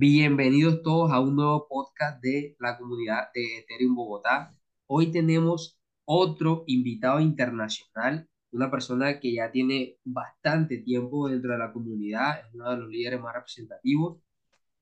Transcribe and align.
Bienvenidos 0.00 0.80
todos 0.84 1.10
a 1.10 1.18
un 1.18 1.34
nuevo 1.34 1.66
podcast 1.68 2.22
de 2.22 2.54
la 2.60 2.78
comunidad 2.78 3.30
de 3.34 3.58
Ethereum 3.58 3.96
Bogotá. 3.96 4.54
Hoy 4.86 5.10
tenemos 5.10 5.76
otro 6.04 6.62
invitado 6.68 7.18
internacional, 7.18 8.28
una 8.52 8.70
persona 8.70 9.18
que 9.18 9.34
ya 9.34 9.50
tiene 9.50 9.96
bastante 10.04 10.78
tiempo 10.78 11.28
dentro 11.28 11.50
de 11.50 11.58
la 11.58 11.72
comunidad, 11.72 12.38
es 12.46 12.54
uno 12.54 12.70
de 12.70 12.76
los 12.76 12.88
líderes 12.88 13.20
más 13.20 13.34
representativos 13.34 14.20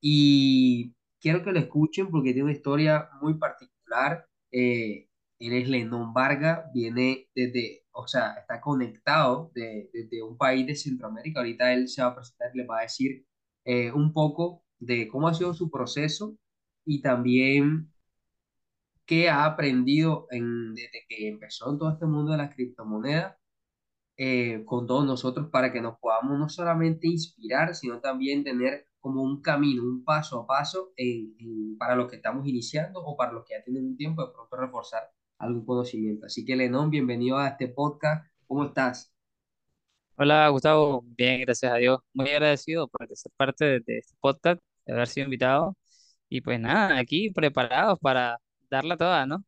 y 0.02 0.94
quiero 1.18 1.42
que 1.42 1.52
lo 1.52 1.60
escuchen 1.60 2.10
porque 2.10 2.34
tiene 2.34 2.44
una 2.44 2.52
historia 2.52 3.08
muy 3.22 3.38
particular. 3.38 4.26
Eh, 4.52 5.08
él 5.38 5.52
es 5.54 5.66
Lennon 5.66 6.12
Varga, 6.12 6.70
viene 6.74 7.30
desde, 7.34 7.86
o 7.92 8.06
sea, 8.06 8.34
está 8.34 8.60
conectado 8.60 9.50
de- 9.54 9.88
desde 9.94 10.22
un 10.22 10.36
país 10.36 10.66
de 10.66 10.74
Centroamérica. 10.76 11.40
Ahorita 11.40 11.72
él 11.72 11.88
se 11.88 12.02
va 12.02 12.08
a 12.08 12.14
presentar 12.16 12.50
les 12.54 12.68
va 12.68 12.80
a 12.80 12.82
decir 12.82 13.24
eh, 13.64 13.90
un 13.92 14.12
poco 14.12 14.62
de 14.78 15.08
cómo 15.08 15.28
ha 15.28 15.34
sido 15.34 15.54
su 15.54 15.70
proceso 15.70 16.36
y 16.84 17.02
también 17.02 17.92
qué 19.06 19.28
ha 19.28 19.44
aprendido 19.44 20.26
en, 20.30 20.74
desde 20.74 21.04
que 21.08 21.28
empezó 21.28 21.70
en 21.70 21.78
todo 21.78 21.90
este 21.92 22.06
mundo 22.06 22.32
de 22.32 22.38
las 22.38 22.54
criptomonedas 22.54 23.36
eh, 24.18 24.64
con 24.64 24.86
todos 24.86 25.04
nosotros 25.06 25.48
para 25.50 25.72
que 25.72 25.80
nos 25.80 25.98
podamos 25.98 26.38
no 26.38 26.48
solamente 26.48 27.06
inspirar, 27.06 27.74
sino 27.74 28.00
también 28.00 28.44
tener 28.44 28.86
como 28.98 29.22
un 29.22 29.42
camino, 29.42 29.82
un 29.82 30.04
paso 30.04 30.40
a 30.40 30.46
paso 30.46 30.92
para 31.78 31.94
los 31.96 32.08
que 32.08 32.16
estamos 32.16 32.46
iniciando 32.46 33.00
o 33.04 33.16
para 33.16 33.32
los 33.32 33.44
que 33.44 33.54
ya 33.54 33.62
tienen 33.62 33.86
un 33.86 33.96
tiempo 33.96 34.26
de 34.26 34.32
pronto 34.32 34.56
reforzar 34.56 35.02
algún 35.38 35.64
conocimiento. 35.64 36.26
Así 36.26 36.44
que, 36.44 36.56
Lenón, 36.56 36.90
bienvenido 36.90 37.38
a 37.38 37.48
este 37.48 37.68
podcast. 37.68 38.26
¿Cómo 38.46 38.64
estás? 38.64 39.15
Hola 40.18 40.48
Gustavo, 40.48 41.02
bien, 41.16 41.40
gracias 41.42 41.72
a 41.72 41.76
Dios. 41.76 42.00
Muy 42.14 42.30
agradecido 42.30 42.88
por 42.88 43.06
ser 43.16 43.32
parte 43.36 43.64
de, 43.64 43.80
de 43.80 43.98
este 43.98 44.14
podcast, 44.20 44.60
de 44.86 44.92
haber 44.94 45.08
sido 45.08 45.24
invitado. 45.24 45.76
Y 46.28 46.40
pues 46.42 46.60
nada, 46.60 46.98
aquí 46.98 47.30
preparados 47.30 47.98
para 48.00 48.38
darla 48.70 48.96
toda, 48.96 49.26
¿no? 49.26 49.44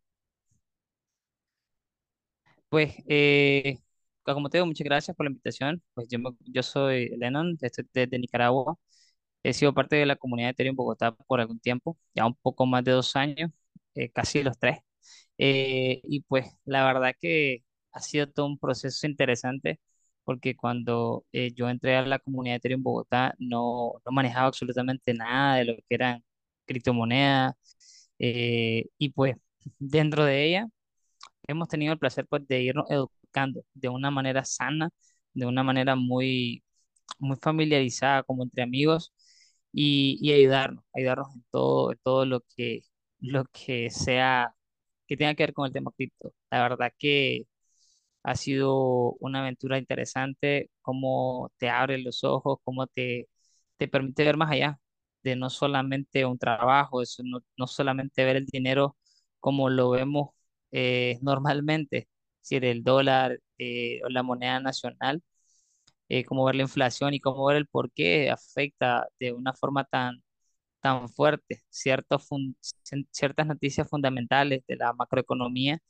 Pues, 2.69 2.95
eh, 3.09 3.79
como 4.23 4.51
te 4.51 4.59
digo, 4.59 4.67
muchas 4.67 4.85
gracias 4.85 5.17
por 5.17 5.25
la 5.27 5.31
invitación. 5.31 5.83
Pues 5.95 6.09
yo, 6.09 6.19
yo 6.45 6.63
soy 6.63 7.09
Lennon, 7.17 7.57
estoy 7.61 7.87
desde 7.93 8.19
Nicaragua. 8.19 8.77
He 9.45 9.55
sido 9.55 9.75
parte 9.75 9.97
de 9.97 10.07
la 10.07 10.17
comunidad 10.17 10.49
de 10.49 10.53
Ethereum 10.53 10.77
Bogotá 10.77 11.13
por 11.15 11.41
algún 11.41 11.61
tiempo, 11.61 11.99
ya 12.15 12.27
un 12.27 12.35
poco 12.37 12.67
más 12.67 12.85
de 12.85 12.93
dos 12.93 13.17
años, 13.17 13.51
eh, 13.95 14.11
casi 14.11 14.43
los 14.43 14.59
tres. 14.59 14.79
Eh, 15.39 16.01
y 16.05 16.23
pues 16.23 16.47
la 16.65 16.85
verdad 16.87 17.15
que 17.21 17.65
ha 17.93 18.01
sido 18.01 18.29
todo 18.29 18.47
un 18.47 18.59
proceso 18.59 19.07
interesante 19.07 19.81
porque 20.29 20.55
cuando 20.57 21.25
eh, 21.33 21.53
yo 21.55 21.71
entré 21.71 21.97
a 21.97 22.03
la 22.07 22.19
comunidad 22.19 22.57
de 22.57 22.59
Ethereum 22.59 22.83
Bogotá 22.83 23.35
no, 23.39 23.95
no 24.05 24.13
manejaba 24.13 24.49
absolutamente 24.49 25.15
nada 25.15 25.57
de 25.57 25.65
lo 25.65 25.75
que 25.77 25.85
eran 25.89 26.23
criptomonedas 26.67 27.55
eh, 28.19 28.85
y 28.99 29.09
pues 29.11 29.37
dentro 29.79 30.25
de 30.27 30.45
ella 30.45 30.69
hemos 31.47 31.69
tenido 31.69 31.93
el 31.93 31.99
placer 31.99 32.27
pues 32.29 32.47
de 32.49 32.63
irnos 32.63 32.91
educando 32.91 33.65
de 33.75 33.89
una 33.89 34.11
manera 34.11 34.45
sana, 34.45 34.91
de 35.35 35.47
una 35.47 35.63
manera 35.63 35.97
muy, 35.97 36.63
muy 37.19 37.37
familiarizada 37.39 38.23
como 38.25 38.45
entre 38.45 38.63
amigos 38.63 39.13
y, 39.73 40.19
y 40.23 40.33
ayudarnos, 40.35 40.85
ayudarnos 40.95 41.35
en 41.35 41.45
todo, 41.51 41.95
todo 42.03 42.27
lo 42.27 42.43
que, 42.57 42.83
lo 43.21 43.45
que 43.47 43.91
sea, 43.91 44.55
que 45.07 45.17
tenga 45.17 45.35
que 45.35 45.45
ver 45.45 45.55
con 45.55 45.67
el 45.67 45.73
tema 45.73 45.93
cripto. 45.97 46.35
La 46.51 46.63
verdad 46.63 46.93
que 46.99 47.47
ha 48.31 48.35
sido 48.37 49.13
una 49.21 49.41
aventura 49.41 49.79
interesante, 49.79 50.71
cómo 50.83 51.51
te 51.59 51.71
abre 51.71 51.99
los 51.99 52.25
ojos, 52.25 52.59
cómo 52.65 52.87
te, 52.87 53.29
te 53.77 53.89
permite 53.89 54.25
ver 54.25 54.37
más 54.37 54.51
allá 54.53 54.79
de 55.23 55.37
no 55.37 55.51
solamente 55.51 56.25
un 56.25 56.39
trabajo, 56.39 57.03
eso 57.03 57.23
no, 57.25 57.41
no 57.57 57.67
solamente 57.67 58.25
ver 58.25 58.37
el 58.37 58.47
dinero 58.47 58.97
como 59.41 59.69
lo 59.71 59.91
vemos 59.91 60.31
eh, 60.73 61.19
normalmente, 61.23 62.09
si 62.41 62.57
era 62.57 62.69
el 62.69 62.83
dólar 62.85 63.41
eh, 63.59 64.01
o 64.05 64.09
la 64.09 64.23
moneda 64.23 64.61
nacional, 64.61 65.23
eh, 66.09 66.25
cómo 66.25 66.45
ver 66.45 66.57
la 66.57 66.63
inflación 66.63 67.15
y 67.15 67.21
cómo 67.21 67.45
ver 67.47 67.57
el 67.59 67.67
por 67.67 67.91
qué 67.93 68.31
afecta 68.31 69.07
de 69.21 69.33
una 69.33 69.53
forma 69.55 69.85
tan, 69.85 70.23
tan 70.81 71.09
fuerte 71.11 71.63
ciertos 71.71 72.27
fun- 72.29 72.57
ciertas 73.13 73.47
noticias 73.47 73.89
fundamentales 73.89 74.65
de 74.69 74.77
la 74.77 74.93
macroeconomía, 74.95 75.81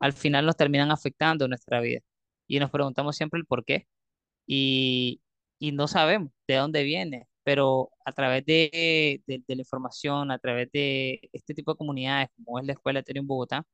al 0.00 0.12
final 0.12 0.46
nos 0.46 0.56
terminan 0.56 0.90
afectando 0.90 1.44
en 1.44 1.50
nuestra 1.50 1.80
vida. 1.80 2.00
Y 2.46 2.60
nos 2.60 2.70
preguntamos 2.70 3.16
siempre 3.16 3.40
el 3.40 3.46
por 3.46 3.64
qué 3.64 3.86
y, 4.46 5.22
y 5.58 5.72
no 5.72 5.88
sabemos 5.88 6.32
de 6.48 6.56
dónde 6.56 6.82
viene, 6.84 7.28
pero 7.44 7.90
a 8.04 8.12
través 8.12 8.44
de, 8.46 9.22
de- 9.26 9.42
de 9.46 9.56
la 9.56 9.62
información, 9.62 10.30
a 10.30 10.38
través 10.38 10.70
de 10.72 11.20
este 11.32 11.54
tipo 11.54 11.72
de 11.72 11.78
comunidades 11.78 12.28
como 12.36 12.58
es 12.58 12.66
la 12.66 12.72
Escuela 12.74 13.00
Ethereum 13.00 13.26
Bogotá, 13.26 13.64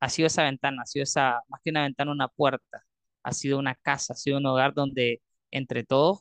ha 0.00 0.08
sido 0.08 0.26
esa 0.26 0.44
ventana, 0.44 0.82
ha 0.82 0.86
sido 0.86 1.02
esa, 1.04 1.40
más 1.48 1.60
que 1.62 1.70
una 1.70 1.82
ventana, 1.82 2.12
una 2.12 2.28
puerta, 2.28 2.84
ha 3.22 3.32
sido 3.32 3.58
una 3.58 3.74
casa, 3.76 4.12
ha 4.14 4.16
sido 4.16 4.38
un 4.38 4.46
hogar 4.46 4.74
donde 4.74 5.22
entre 5.50 5.84
todos 5.84 6.20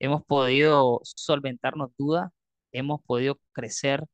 hemos 0.00 0.24
podido 0.26 1.00
solventarnos 1.04 1.90
dudas, 1.98 2.30
hemos 2.72 3.02
podido 3.04 3.40
crecer, 3.52 4.04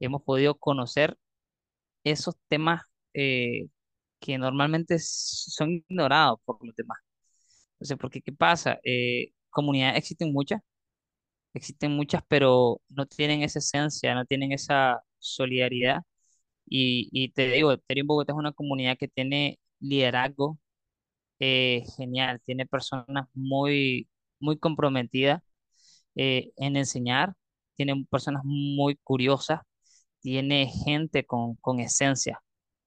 hemos 0.00 0.22
podido 0.22 0.56
conocer 0.56 1.16
esos 2.04 2.36
temas 2.48 2.82
eh, 3.14 3.68
que 4.20 4.38
normalmente 4.38 4.98
son 5.00 5.72
ignorados 5.88 6.40
por 6.44 6.64
los 6.66 6.74
demás. 6.76 6.98
Entonces, 7.74 7.98
porque 7.98 8.22
¿qué 8.22 8.32
pasa? 8.32 8.78
Eh, 8.84 9.32
comunidades 9.50 9.98
existen 9.98 10.32
muchas, 10.32 10.60
existen 11.54 11.92
muchas, 11.92 12.22
pero 12.28 12.80
no 12.88 13.06
tienen 13.06 13.42
esa 13.42 13.58
esencia, 13.60 14.14
no 14.14 14.24
tienen 14.26 14.52
esa 14.52 15.02
solidaridad. 15.18 16.02
Y, 16.66 17.08
y 17.12 17.30
te 17.30 17.50
digo, 17.50 17.72
Ethereum 17.72 18.06
Bogotá 18.08 18.32
es 18.34 18.38
una 18.38 18.52
comunidad 18.52 18.98
que 18.98 19.08
tiene 19.08 19.58
liderazgo 19.80 20.58
eh, 21.40 21.84
genial, 21.96 22.40
tiene 22.44 22.66
personas 22.66 23.28
muy, 23.34 24.08
muy 24.40 24.58
comprometidas 24.58 25.42
eh, 26.16 26.52
en 26.56 26.76
enseñar, 26.76 27.34
tiene 27.76 28.06
personas 28.10 28.42
muy 28.44 28.96
curiosas, 29.04 29.60
tiene 30.20 30.68
gente 30.68 31.24
con, 31.26 31.56
con 31.56 31.80
esencia, 31.80 32.40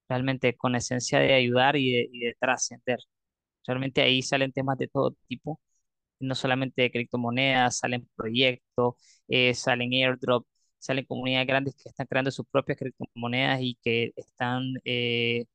realmente 0.10 0.56
con 0.58 0.76
esencia 0.76 1.20
de 1.20 1.34
ayudar 1.36 1.76
y 1.78 1.92
de, 2.20 2.36
trascender. 2.40 3.00
Realmente 3.68 4.02
ahí 4.02 4.22
salen 4.24 4.52
temas 4.54 4.78
de 4.78 4.88
todo 4.88 5.16
tipo, 5.28 5.62
no 6.20 6.36
solamente 6.36 6.84
de 6.84 6.92
criptomonedas, 6.92 7.80
salen 7.80 8.10
proyectos, 8.16 8.96
eh, 9.28 9.54
salen 9.56 9.94
airdrop, 9.94 10.48
salen 10.80 11.06
comunidades 11.06 11.48
grandes 11.48 11.76
que 11.76 11.90
están 11.90 12.08
creando 12.08 12.32
sus 12.32 12.48
propias 12.48 12.78
criptomonedas 12.80 13.62
y 13.62 13.78
que 13.84 14.14
están 14.18 14.64
eh, 14.86 15.46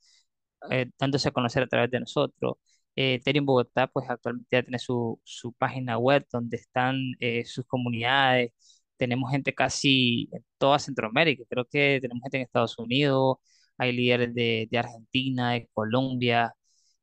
eh, 0.70 0.86
dándose 0.98 1.28
a 1.28 1.32
conocer 1.32 1.62
a 1.62 1.66
través 1.66 1.90
de 1.90 2.00
nosotros. 2.00 2.54
Eh, 2.96 3.14
Ethereum 3.14 3.44
Bogotá, 3.46 3.86
pues 3.88 4.08
actualmente 4.08 4.48
ya 4.56 4.62
tiene 4.62 4.78
su, 4.78 5.20
su 5.24 5.52
página 5.52 5.98
web 5.98 6.26
donde 6.32 6.56
están 6.56 6.96
eh, 7.20 7.44
sus 7.44 7.66
comunidades. 7.66 8.52
Tenemos 8.96 9.30
gente 9.30 9.54
casi 9.54 10.28
en 10.32 10.44
toda 10.58 10.78
Centroamérica. 10.78 11.44
Creo 11.48 11.64
que 11.66 11.98
tenemos 12.00 12.22
gente 12.22 12.38
en 12.38 12.42
Estados 12.44 12.78
Unidos, 12.78 13.36
hay 13.78 13.92
líderes 13.92 14.34
de, 14.34 14.68
de 14.70 14.78
Argentina, 14.78 15.52
de 15.52 15.68
Colombia, 15.72 16.54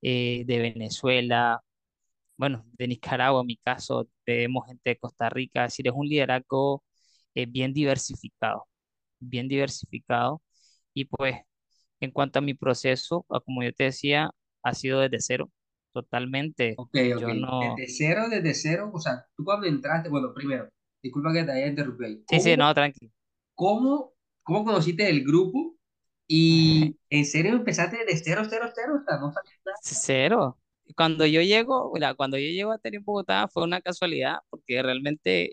eh, 0.02 0.44
de 0.46 0.59
Venezuela, 0.59 1.62
bueno, 2.38 2.66
de 2.74 2.88
Nicaragua 2.88 3.42
en 3.42 3.48
mi 3.48 3.58
caso, 3.58 4.09
vemos 4.26 4.66
gente 4.68 4.92
de 4.92 4.98
Costa 4.98 5.30
Rica. 5.30 5.66
Es 5.66 5.74
decir, 5.74 5.88
es 5.88 5.94
un 5.96 6.08
liderazgo 6.08 6.84
eh, 7.36 7.46
bien 7.46 7.74
diversificado, 7.74 8.66
bien 9.20 9.48
diversificado. 9.48 10.42
Y 10.94 11.06
pues 11.06 11.36
en 12.00 12.12
cuanto 12.12 12.40
a 12.40 12.42
mi 12.42 12.54
proceso, 12.56 13.26
ah, 13.30 13.40
como 13.42 13.64
yo 13.64 13.74
te 13.74 13.86
decía, 13.86 14.31
ha 14.64 14.74
sido 14.74 15.00
desde 15.02 15.20
cero, 15.22 15.52
totalmente. 15.94 16.74
Ok, 16.78 16.96
ok. 17.16 17.22
Yo 17.22 17.34
no... 17.36 17.76
Desde 17.78 17.94
cero, 17.94 18.24
desde 18.30 18.54
cero, 18.56 18.92
o 18.92 19.00
sea, 19.00 19.25
tú 19.36 19.44
cuando 19.44 19.68
entraste, 19.68 20.10
bueno, 20.10 20.34
primero, 20.34 20.68
disculpa 21.01 21.31
que 21.34 21.44
te 21.44 21.51
haya 21.51 21.68
interrumpido. 21.68 22.22
Sí, 22.28 22.40
sí, 22.40 22.56
¿Cómo, 22.56 22.63
no, 22.66 22.74
tranqui. 22.74 23.12
cómo, 23.54 24.13
cómo 24.42 24.66
conociste 24.66 25.07
el 25.07 25.24
grupo? 25.24 25.75
Y 26.27 26.97
en 27.09 27.25
serio 27.25 27.51
empezaste 27.53 27.97
desde 28.06 28.23
cero, 28.23 28.44
cero, 28.50 28.71
cero, 28.75 28.94
o 29.01 29.06
sea, 29.06 29.19
no 29.19 29.27
nada. 29.31 29.41
Cero. 29.81 30.57
Cuando 30.95 31.25
yo 31.25 31.41
llego, 31.41 31.91
mira, 31.94 32.13
cuando 32.15 32.38
yo 32.38 32.44
llego 32.50 32.71
a 32.71 32.75
Ethereum 32.75 33.03
Bogotá 33.03 33.47
fue 33.47 33.63
una 33.63 33.81
casualidad, 33.81 34.38
porque 34.50 34.81
realmente 34.83 35.50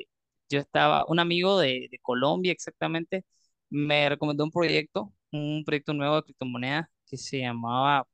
eh, 0.00 0.04
yo 0.48 0.58
estaba, 0.58 1.04
un 1.06 1.20
amigo 1.20 1.58
de, 1.58 1.88
de 1.90 1.98
Colombia 2.00 2.52
exactamente, 2.52 3.24
me 3.70 4.08
recomendó 4.08 4.44
un 4.44 4.50
proyecto, 4.50 5.12
un 5.32 5.62
proyecto 5.64 5.92
nuevo 5.94 6.16
de 6.16 6.22
criptomonedas 6.24 6.86
que 7.06 7.16
se 7.16 7.38
llamaba, 7.40 8.06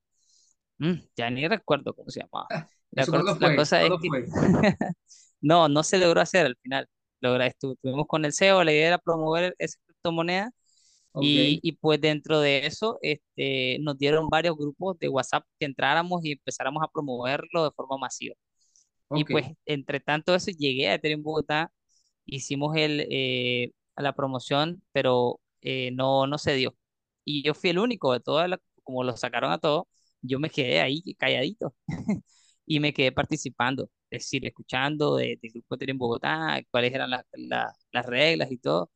mm, 0.79 0.95
ya 1.17 1.31
ni 1.31 1.47
recuerdo 1.49 1.95
cómo 1.95 2.11
se 2.11 2.21
llamaba. 2.21 2.51
La, 2.95 3.07
¿Eso 3.07 3.13
cor- 3.13 3.27
cuándo 3.27 3.35
la 3.39 3.51
fue? 3.51 3.55
cosa 3.55 3.83
es 3.85 3.95
¿Cuándo 3.95 4.01
que 4.01 4.11
no, 5.41 5.69
no 5.69 5.83
se 5.83 5.99
logró 5.99 6.21
hacer 6.21 6.47
al 6.47 6.57
final. 6.63 6.89
Logra, 7.21 7.47
estu- 7.49 7.75
estuvimos 7.75 8.07
con 8.07 8.25
el 8.25 8.33
CEO, 8.33 8.65
la 8.65 8.73
idea 8.73 8.89
era 8.89 8.99
promover 8.99 9.55
esa 9.59 9.79
criptomoneda 9.87 10.51
Ok, 11.19 11.35
y, 11.35 11.61
y 11.63 11.73
pues 11.73 12.01
dentro 12.01 12.41
de 12.41 12.67
eso 12.67 12.99
este, 13.03 13.79
nos 13.81 13.99
dieron 13.99 14.29
varios 14.29 14.57
grupos 14.57 14.99
de 14.99 15.09
WhatsApp 15.09 15.45
que 15.59 15.67
entráramos 15.67 16.25
y 16.25 16.33
empezáramos 16.33 16.83
a 16.83 16.89
promoverlo 16.89 17.65
de 17.65 17.71
forma 17.73 17.97
masiva. 17.99 18.35
Y 19.13 19.25
ok, 19.25 19.31
pues 19.31 19.47
entre 19.67 20.01
tanto 20.01 20.35
eso 20.35 20.51
llegué 20.51 20.89
a 20.89 20.95
Ethereum 20.95 21.23
Bogotá 21.23 21.73
hicimos 22.27 22.77
el, 22.77 23.07
eh, 23.11 23.73
la 23.97 24.15
promoción, 24.15 24.83
pero 24.93 25.41
eh, 25.63 25.91
no, 25.93 26.27
no 26.29 26.39
se 26.39 26.55
dio. 26.57 26.77
Y 27.25 27.43
yo 27.45 27.55
fui 27.55 27.71
el 27.71 27.79
único 27.81 28.13
de 28.15 28.21
todas 28.21 28.49
las, 28.49 28.61
como 28.85 29.05
lo 29.05 29.17
sacaron 29.17 29.53
a 29.53 29.59
todos, 29.59 29.85
yo 30.23 30.39
me 30.41 30.51
quedé 30.51 30.81
ahí 30.81 31.03
calladito 31.19 31.75
y 32.67 32.81
me 32.81 32.93
quedé 32.95 33.13
participando, 33.13 33.91
es 34.11 34.23
decir, 34.25 34.47
escuchando 34.47 35.17
de, 35.17 35.39
del 35.43 35.53
grupo 35.53 35.77
de 35.77 35.87
en 35.91 35.99
Bogotá, 35.99 36.61
cuáles 36.71 36.95
eran 36.95 37.11
las 37.11 37.25
la- 37.35 37.73
las 37.93 38.07
reglas 38.07 38.51
y 38.53 38.59
todo. 38.59 38.91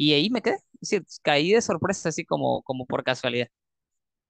Y 0.00 0.14
ahí 0.14 0.30
me 0.30 0.42
quedé, 0.42 0.56
es 0.56 0.62
decir, 0.90 1.04
caí 1.22 1.52
de 1.52 1.62
sorpresa 1.62 2.08
así 2.10 2.24
como, 2.24 2.62
como 2.64 2.86
por 2.86 3.04
casualidad. 3.04 3.48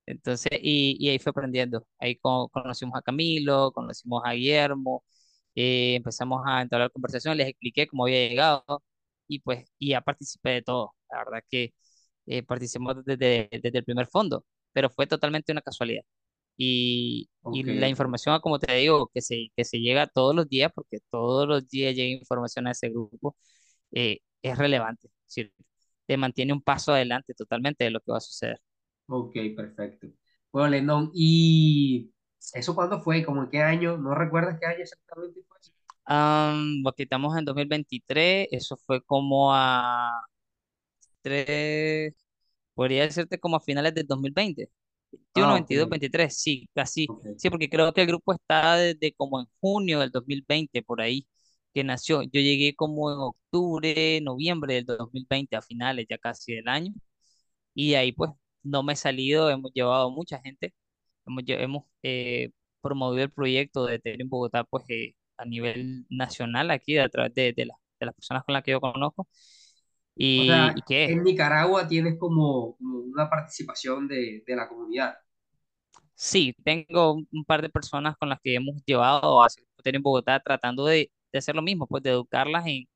Entonces, 0.06 0.50
y, 0.62 0.96
y 1.00 1.08
ahí 1.11 1.19
fue 1.19 1.31
aprendiendo. 1.31 1.87
Ahí 1.99 2.17
co- 2.17 2.49
conocimos 2.50 2.96
a 2.99 3.02
Camilo, 3.02 3.72
conocimos 3.72 4.22
a 4.25 4.32
Guillermo, 4.32 5.05
eh, 5.55 5.94
empezamos 5.96 6.43
a 6.46 6.62
entablar 6.62 6.90
conversación, 6.93 7.37
les 7.37 7.49
expliqué 7.49 7.87
cómo 7.87 8.05
había 8.06 8.28
llegado 8.28 8.84
y 9.28 9.40
pues, 9.40 9.67
y 9.78 9.90
ya 9.90 10.00
participé 10.00 10.50
de 10.50 10.62
todo. 10.62 10.94
La 11.11 11.19
verdad 11.19 11.44
que 11.49 11.75
eh, 12.26 12.43
participamos 12.43 13.05
desde, 13.05 13.49
desde 13.52 13.78
el 13.78 13.84
primer 13.84 14.06
fondo, 14.08 14.44
pero 14.72 14.90
fue 14.90 15.06
totalmente 15.06 15.52
una 15.52 15.62
casualidad. 15.62 16.02
Y, 16.56 17.31
y 17.50 17.62
Ok, 17.62 17.69
la 17.78 17.88
información, 17.88 18.40
como 18.40 18.58
te 18.58 18.72
digo, 18.75 19.11
que 19.14 19.22
se, 19.22 19.49
que 19.56 19.64
se 19.64 19.78
llega 19.81 20.06
todos 20.08 20.34
los 20.37 20.49
días, 20.49 20.72
porque 20.75 20.99
todos 21.11 21.49
los 21.49 21.69
días 21.69 21.94
llega 21.96 22.11
información 22.20 22.67
a 22.69 22.72
ese 22.72 22.90
grupo, 22.90 23.37
eh, 23.93 24.20
es 24.43 24.58
relevante. 24.58 25.11
Decir, 25.31 25.55
te 26.06 26.17
mantiene 26.19 26.53
un 26.53 26.62
paso 26.62 26.93
adelante 26.93 27.35
totalmente 27.35 27.85
de 27.85 27.91
lo 27.91 28.00
que 28.00 28.12
va 28.12 28.19
a 28.19 28.21
suceder. 28.21 28.61
ok, 29.06 29.35
perfecto. 29.56 30.09
Bueno, 30.53 30.69
Lennon, 30.71 31.11
¿y 31.15 32.12
eso 32.55 32.75
cuándo 32.75 33.00
fue? 33.00 33.25
¿Cómo 33.25 33.43
en 33.44 33.50
qué 33.50 33.61
año? 33.62 33.97
¿No 33.99 34.15
recuerdas 34.15 34.59
qué 34.61 34.67
año 34.67 34.82
exactamente 34.82 35.41
fue? 35.49 35.59
Um, 36.09 36.82
lo 36.82 36.93
quitamos 36.93 37.37
en 37.38 37.44
2023, 37.44 38.49
eso 38.50 38.77
fue 38.77 39.00
como 39.05 39.55
a 39.55 40.11
tres, 41.23 42.15
podría 42.75 43.03
decirte 43.05 43.38
como 43.41 43.56
a 43.56 43.61
finales 43.61 43.94
del 43.94 44.06
2020, 44.06 44.71
Ah, 45.35 45.55
21, 45.55 45.55
ok, 45.56 45.73
22, 45.79 45.88
23, 45.88 46.37
sí, 46.37 46.69
casi, 46.75 47.15
sí, 47.37 47.50
porque 47.50 47.69
creo 47.71 47.93
que 47.93 48.03
el 48.03 48.06
grupo 48.09 48.32
está 48.35 48.77
desde 48.77 49.12
como 49.15 49.41
en 49.41 49.47
junio 49.61 50.00
del 50.00 50.11
2020, 50.11 50.82
por 50.82 51.00
ahí, 51.00 51.27
que 51.75 51.84
nació. 51.84 52.22
Yo 52.22 52.31
llegué 52.40 52.75
como 52.75 53.11
en 53.12 53.19
octubre, 53.19 54.20
noviembre 54.22 54.75
del 54.75 54.87
2020, 54.87 55.56
a 55.56 55.62
finales 55.62 56.06
ya 56.08 56.19
casi 56.19 56.55
del 56.55 56.69
año, 56.69 56.93
y 57.75 57.90
de 57.93 57.96
ahí 57.99 58.12
pues 58.12 58.31
no 58.62 58.82
me 58.82 58.94
he 58.94 58.96
salido, 58.96 59.50
hemos 59.50 59.72
llevado 59.75 60.11
mucha 60.11 60.40
gente, 60.40 60.75
hemos, 61.26 61.44
hemos 61.49 61.84
eh, 62.02 62.50
promovido 62.82 63.25
el 63.25 63.32
proyecto 63.32 63.87
de 63.87 63.96
Ethereum 63.96 64.28
Bogotá 64.31 64.64
pues 64.64 64.84
eh, 64.90 65.14
a 65.38 65.44
nivel 65.46 66.06
nacional 66.11 66.70
aquí 66.70 66.99
a 66.99 67.08
través 67.08 67.34
de, 67.34 67.52
de, 67.55 67.67
la- 67.67 67.75
de 68.00 68.06
las 68.06 68.14
personas 68.14 68.44
con 68.44 68.55
las 68.55 68.62
que 68.64 68.72
yo 68.72 68.81
conozco. 68.81 69.28
O 70.34 70.44
¿Y, 70.44 70.72
y 70.76 70.82
sea, 70.84 70.84
qué? 70.84 71.12
en 71.12 71.22
Nicaragua 71.22 71.87
tienes 71.88 72.19
como, 72.19 72.76
como 72.76 72.99
una 73.00 73.31
participación 73.31 74.08
de, 74.08 74.43
de 74.46 74.56
la 74.56 74.69
comunidad. 74.69 75.14
Sí, 76.14 76.55
tengo 76.64 77.14
un 77.14 77.44
par 77.46 77.62
de 77.62 77.70
personas 77.70 78.17
con 78.19 78.28
las 78.28 78.38
que 78.43 78.55
hemos 78.55 78.76
llevado 78.84 79.43
a 79.43 79.46
hacer 79.46 79.64
Ethereum 79.78 80.02
Bogotá 80.02 80.38
tratando 80.40 80.84
de, 80.84 81.11
de 81.32 81.38
hacer 81.38 81.55
lo 81.56 81.62
mismo, 81.62 81.87
pues 81.87 82.03
de 82.03 82.11
educarlas 82.11 82.67
en, 82.67 82.88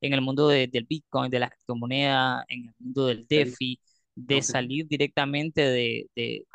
en 0.00 0.12
el 0.14 0.20
mundo 0.22 0.48
de- 0.48 0.68
del 0.68 0.84
Bitcoin, 0.86 1.30
de 1.30 1.38
la 1.40 1.50
criptomoneda, 1.50 2.44
en 2.48 2.66
el 2.68 2.74
mundo 2.78 3.06
del 3.06 3.26
DeFi, 3.28 3.80
de 4.14 4.42
salir 4.42 4.86
directamente 4.88 5.62
de, 5.62 6.08
de, 6.16 6.46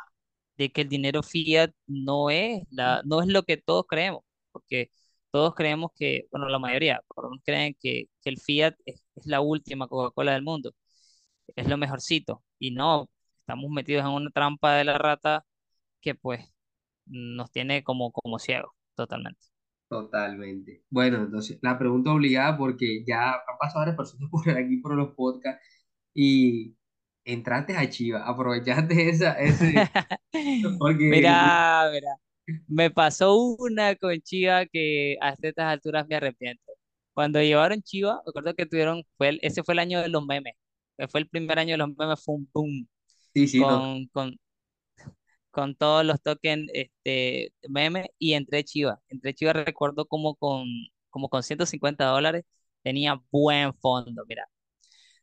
de 0.58 0.70
que 0.72 0.82
el 0.82 0.88
dinero 0.88 1.22
fiat 1.22 1.72
no 1.86 2.30
es 2.30 2.62
la, 2.70 3.02
no 3.04 3.22
es 3.22 3.28
lo 3.28 3.42
que 3.44 3.56
todos 3.56 3.86
creemos, 3.88 4.22
porque 4.52 4.90
todos 5.30 5.54
creemos 5.54 5.90
que, 5.96 6.26
bueno, 6.30 6.48
la 6.48 6.58
mayoría, 6.58 7.00
por 7.08 7.24
lo 7.24 7.30
menos 7.30 7.42
creen 7.44 7.76
que, 7.80 8.06
que 8.22 8.30
el 8.30 8.38
fiat 8.40 8.74
es, 8.84 9.02
es 9.16 9.26
la 9.26 9.40
última 9.40 9.88
Coca-Cola 9.88 10.32
del 10.32 10.42
mundo, 10.42 10.72
es 11.56 11.68
lo 11.68 11.76
mejorcito, 11.78 12.42
y 12.58 12.72
no, 12.72 13.10
estamos 13.40 13.70
metidos 13.70 14.04
en 14.04 14.10
una 14.12 14.30
trampa 14.30 14.74
de 14.76 14.84
la 14.84 14.98
rata 14.98 15.44
que 16.02 16.14
pues 16.16 16.46
nos 17.06 17.52
tiene 17.52 17.84
como, 17.84 18.12
como 18.12 18.38
ciegos, 18.40 18.72
totalmente. 18.96 19.48
Totalmente. 19.90 20.84
Bueno, 20.90 21.18
entonces 21.18 21.60
la 21.62 21.78
pregunta 21.78 22.12
obligada 22.12 22.58
porque 22.58 23.04
ya 23.06 23.32
han 23.34 23.58
pasado 23.60 23.80
varias 23.80 23.98
personas 23.98 24.30
por 24.32 24.50
aquí 24.50 24.78
por 24.78 24.94
los 24.96 25.14
podcasts 25.14 25.62
y 26.14 26.76
entraste 27.24 27.76
a 27.76 27.88
Chiva, 27.90 28.26
aprovechaste 28.28 29.10
esa, 29.10 29.34
ese, 29.40 29.92
porque 30.78 31.08
Mira, 31.08 31.90
mira, 31.92 32.16
me 32.68 32.90
pasó 32.90 33.34
una 33.36 33.96
con 33.96 34.20
Chiva 34.22 34.66
que 34.66 35.16
hasta 35.20 35.48
estas 35.48 35.66
alturas 35.66 36.06
me 36.08 36.16
arrepiento. 36.16 36.62
Cuando 37.14 37.40
llevaron 37.42 37.82
Chiva, 37.82 38.22
recuerdo 38.26 38.54
que 38.54 38.66
tuvieron, 38.66 39.04
fue 39.18 39.30
el- 39.30 39.40
ese 39.42 39.62
fue 39.64 39.74
el 39.74 39.80
año 39.80 40.00
de 40.02 40.08
los 40.08 40.24
memes, 40.26 40.54
fue 41.10 41.20
el 41.20 41.28
primer 41.28 41.58
año 41.58 41.72
de 41.74 41.78
los 41.78 41.88
memes, 41.96 42.22
fue 42.24 42.36
un 42.36 42.50
boom 42.52 42.88
sí, 43.34 43.46
sí, 43.48 43.64
no, 43.66 43.90
con, 44.12 44.38
con, 45.50 45.74
todos 45.74 46.04
los 46.04 46.20
tokens 46.22 46.70
este, 46.74 47.52
memes 47.68 48.06
y 48.18 48.34
entré 48.34 48.64
Chiva. 48.64 49.00
Entré 49.08 49.34
Chiva, 49.34 49.52
recuerdo 49.52 50.06
como 50.06 50.34
con, 50.36 50.66
como 51.10 51.28
con 51.28 51.42
150 51.42 52.04
dólares, 52.06 52.44
tenía 52.82 53.20
buen 53.30 53.74
fondo, 53.74 54.24
mira. 54.28 54.46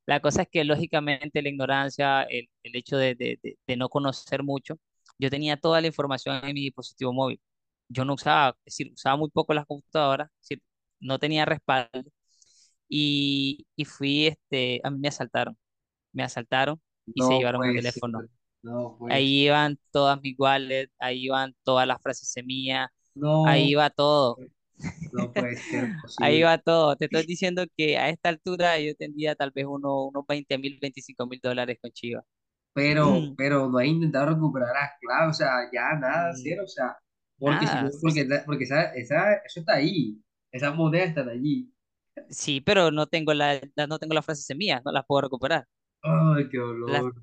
La 0.05 0.21
cosa 0.21 0.43
es 0.43 0.47
que 0.49 0.63
lógicamente 0.63 1.41
la 1.41 1.49
ignorancia, 1.49 2.23
el, 2.23 2.49
el 2.63 2.75
hecho 2.75 2.97
de, 2.97 3.15
de- 3.15 3.39
de- 3.43 3.57
de 3.67 3.77
no 3.77 3.89
conocer 3.89 4.43
mucho, 4.43 4.75
yo 5.19 5.29
tenía 5.29 5.57
toda 5.57 5.81
la 5.81 5.87
información 5.87 6.37
en 6.45 6.53
mi 6.55 6.61
dispositivo 6.61 7.13
móvil. 7.13 7.39
Yo 7.89 8.05
no 8.05 8.13
usaba, 8.13 8.49
es 8.65 8.75
decir, 8.77 8.93
usaba 8.93 9.17
muy 9.17 9.29
poco 9.29 9.53
las 9.53 9.65
computadoras, 9.65 10.29
es 10.29 10.49
decir, 10.49 10.63
no 10.99 11.19
tenía 11.19 11.45
respaldo 11.45 12.03
y, 12.89 13.67
y 13.75 13.85
fui, 13.85 14.27
este, 14.27 14.81
a 14.83 14.89
mí 14.91 14.99
me 14.99 15.07
asaltaron, 15.09 15.57
me 16.13 16.23
asaltaron 16.23 16.81
y 17.13 17.23
se 17.23 17.35
llevaron 17.37 17.63
mi 17.63 17.71
ser, 17.81 17.83
teléfono. 17.83 18.27
No 18.67 18.97
ser, 18.99 19.07
Ahí 19.09 19.45
iban 19.45 19.79
todas 19.91 20.21
mis 20.21 20.35
wallets, 20.39 20.93
ahí 20.99 21.25
iban 21.25 21.55
todas 21.63 21.87
las 21.87 22.01
frases 22.01 22.29
semillas, 22.31 22.89
ahí 23.43 23.69
iba 23.71 23.89
todo. 23.89 24.41
no 25.11 25.33
puede 25.33 25.57
ser 25.57 25.89
Ahí 26.17 26.41
va 26.43 26.57
todo. 26.57 26.95
Te 26.95 27.05
estoy 27.05 27.23
diciendo 27.25 27.65
que 27.77 27.97
a 27.97 28.09
esta 28.09 28.29
altura 28.29 28.79
yo 28.79 28.95
tendría 28.95 29.35
tal 29.35 29.51
vez 29.51 29.65
uno- 29.67 30.05
unos 30.07 30.25
20 30.27 30.57
mil, 30.57 30.79
25 30.81 31.27
mil 31.27 31.39
dólares 31.41 31.77
con 31.81 31.91
Chivas. 31.91 32.25
pero, 32.73 33.33
pero 33.37 33.69
no 33.69 33.77
hay 33.79 33.89
intentado 33.89 34.27
recuperar 34.33 34.75
a 34.77 34.91
clave, 35.01 35.29
o 35.31 35.33
sea, 35.33 35.49
ya 35.73 35.93
nada, 35.99 36.33
Mm, 36.33 36.35
cero, 36.35 36.63
o 36.65 36.67
sea, 36.67 36.97
porque 37.43 37.67
si 37.67 37.79
porque, 38.01 38.27
porque 38.45 38.63
esa, 38.65 38.93
esa, 38.95 39.33
eso 39.45 39.59
está 39.61 39.75
ahí, 39.75 40.21
esas 40.51 40.75
monedas 40.75 41.09
están 41.09 41.29
allí. 41.29 41.71
Sí, 42.29 42.61
pero 42.61 42.91
no 42.91 43.07
tengo 43.07 43.33
la, 43.33 43.59
la- 43.75 43.87
no 43.87 43.99
tengo 43.99 44.13
las 44.13 44.25
frases 44.25 44.45
semillas, 44.45 44.81
no 44.85 44.91
las 44.91 45.05
puedo 45.05 45.21
recuperar. 45.21 45.67
Ay, 46.01 46.49
qué 46.49 46.57
Las- 46.85 47.07
dolor. 47.07 47.13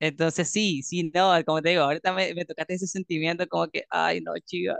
Entonces 0.00 0.50
sí, 0.50 0.82
sí, 0.82 1.10
no, 1.14 1.32
como 1.46 1.62
te 1.62 1.70
digo, 1.70 1.82
ahorita 1.82 2.12
me, 2.12 2.34
me 2.34 2.44
tocaste 2.44 2.74
ese 2.74 2.86
sentimiento 2.86 3.46
como 3.48 3.68
que, 3.68 3.84
ay, 3.90 4.20
no, 4.20 4.32
Chivas. 4.44 4.78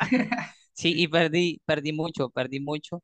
Sí, 0.72 0.92
y 0.96 1.08
perdí, 1.08 1.60
perdí 1.64 1.92
mucho, 1.92 2.28
perdí 2.30 2.60
mucho. 2.60 3.02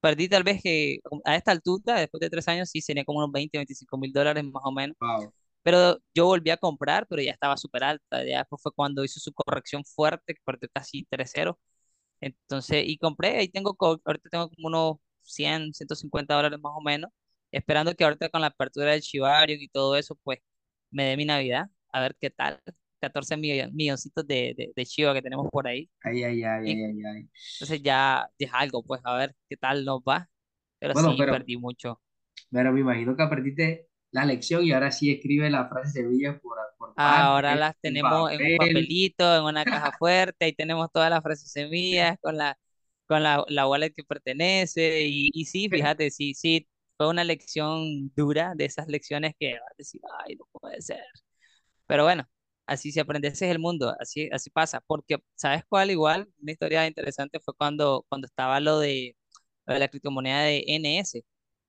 Perdí 0.00 0.28
tal 0.28 0.44
vez 0.44 0.62
que 0.62 0.98
a 1.24 1.36
esta 1.36 1.52
altura, 1.52 2.00
después 2.00 2.20
de 2.20 2.30
tres 2.30 2.48
años, 2.48 2.70
sí 2.70 2.80
sería 2.82 3.04
como 3.04 3.18
unos 3.20 3.32
20, 3.32 3.58
25 3.58 3.98
mil 3.98 4.12
dólares 4.12 4.44
más 4.44 4.62
o 4.64 4.72
menos. 4.72 4.96
Wow, 5.00 5.32
Pero 5.62 5.98
yo 6.14 6.26
volví 6.26 6.50
a 6.50 6.56
comprar, 6.56 7.06
pero 7.08 7.22
ya 7.22 7.32
estaba 7.32 7.56
súper 7.56 7.84
alta. 7.84 8.24
Ya 8.24 8.38
después 8.38 8.62
fue 8.62 8.72
cuando 8.72 9.04
hizo 9.04 9.20
su 9.20 9.32
corrección 9.32 9.84
fuerte, 9.84 10.34
que 10.34 10.40
perdió 10.44 10.68
casi 10.72 11.04
3-0. 11.10 11.58
Entonces, 12.20 12.84
y 12.86 12.98
compré, 12.98 13.38
ahí 13.38 13.48
tengo, 13.48 13.76
ahorita 13.80 14.28
tengo 14.30 14.50
como 14.50 14.68
unos 14.68 14.96
100, 15.22 15.72
150 15.74 16.34
dólares 16.34 16.58
más 16.62 16.72
o 16.76 16.80
menos, 16.82 17.10
esperando 17.52 17.94
que 17.94 18.04
ahorita 18.04 18.28
con 18.30 18.40
la 18.42 18.48
apertura 18.48 18.92
del 18.92 19.00
Shibarium 19.02 19.60
y 19.60 19.68
todo 19.68 19.96
eso, 19.96 20.16
pues 20.24 20.38
me 20.92 21.04
dé 21.06 21.16
mi 21.18 21.24
Navidad, 21.26 21.66
a 21.92 22.00
ver 22.02 22.16
qué 22.20 22.30
tal. 22.30 22.60
14 23.00 23.36
millones, 23.36 23.72
milloncitos 23.74 24.26
de, 24.26 24.54
de, 24.56 24.72
de 24.76 24.86
Chiva 24.86 25.14
que 25.14 25.22
tenemos 25.22 25.48
por 25.50 25.66
ahí. 25.68 25.90
ay, 26.04 26.24
ay, 26.24 26.44
ay, 26.44 26.64
Y 26.64 26.84
ay, 26.84 27.04
ay, 27.06 27.28
entonces 27.54 27.82
ya, 27.82 28.28
es 28.38 28.50
algo, 28.54 28.82
pues 28.84 29.00
a 29.04 29.16
ver 29.16 29.36
qué 29.48 29.56
tal 29.56 29.84
nos 29.84 30.00
va. 30.02 30.28
Pero 30.80 30.94
Bueno, 30.94 31.16
sí, 31.16 31.16
pero, 31.16 31.30
perdí 31.30 31.56
mucho. 31.58 32.00
pero 32.50 32.72
me 32.72 32.80
imagino 32.80 33.16
que 33.16 33.22
aprendiste 33.22 33.88
la 34.12 34.24
lección 34.24 34.64
y 34.64 34.72
ahora 34.72 34.90
sí 34.90 35.10
escribe 35.10 35.50
la 35.50 35.68
frase 35.68 35.92
semilla 36.02 36.38
por, 36.40 36.56
por 36.78 36.96
Ahora 36.96 37.56
parte, 37.56 37.56
las 37.56 37.74
en 37.88 37.98
tenemos 38.00 38.30
en 38.32 38.44
un 38.44 38.54
papel. 38.54 38.94
papelito, 38.94 39.34
en 39.36 39.44
una 39.44 39.64
caja 39.66 39.92
fuerte, 39.92 40.44
ahí 40.44 40.52
tenemos 40.54 40.90
todas 40.92 41.08
las 41.10 41.22
frases 41.22 41.50
semillas 41.50 42.18
con 42.20 42.36
la, 42.36 42.58
con 43.06 43.22
la, 43.22 43.44
la 43.48 43.66
wallet 43.66 43.92
que 43.94 44.04
pertenece. 44.04 45.02
Y, 45.06 45.30
y 45.32 45.46
sí, 45.46 45.68
fíjate, 45.70 46.10
sí, 46.10 46.34
sí, 46.34 46.68
fue 46.96 47.08
una 47.08 47.24
lección 47.24 48.12
dura 48.16 48.54
de 48.56 48.64
esas 48.66 48.88
lecciones 48.88 49.34
que 49.38 49.54
vas 49.54 49.62
a 49.72 49.74
decir, 49.78 50.00
ay, 50.26 50.36
no 50.36 50.46
puede 50.52 50.80
ser. 50.82 51.00
Pero 51.86 52.04
bueno, 52.04 52.28
así 52.66 52.92
se 52.92 53.00
aprende, 53.00 53.28
ese 53.28 53.46
es 53.46 53.50
el 53.52 53.58
mundo, 53.58 53.94
así, 54.00 54.28
así 54.32 54.50
pasa. 54.50 54.80
Porque, 54.86 55.18
¿sabes 55.34 55.64
cuál? 55.68 55.90
Igual, 55.90 56.28
una 56.40 56.52
historia 56.52 56.86
interesante 56.86 57.40
fue 57.40 57.54
cuando, 57.56 58.04
cuando 58.08 58.26
estaba 58.26 58.60
lo 58.60 58.78
de, 58.78 59.16
lo 59.66 59.74
de 59.74 59.80
la 59.80 59.88
criptomoneda 59.88 60.42
de 60.44 60.64
NS, 60.68 61.24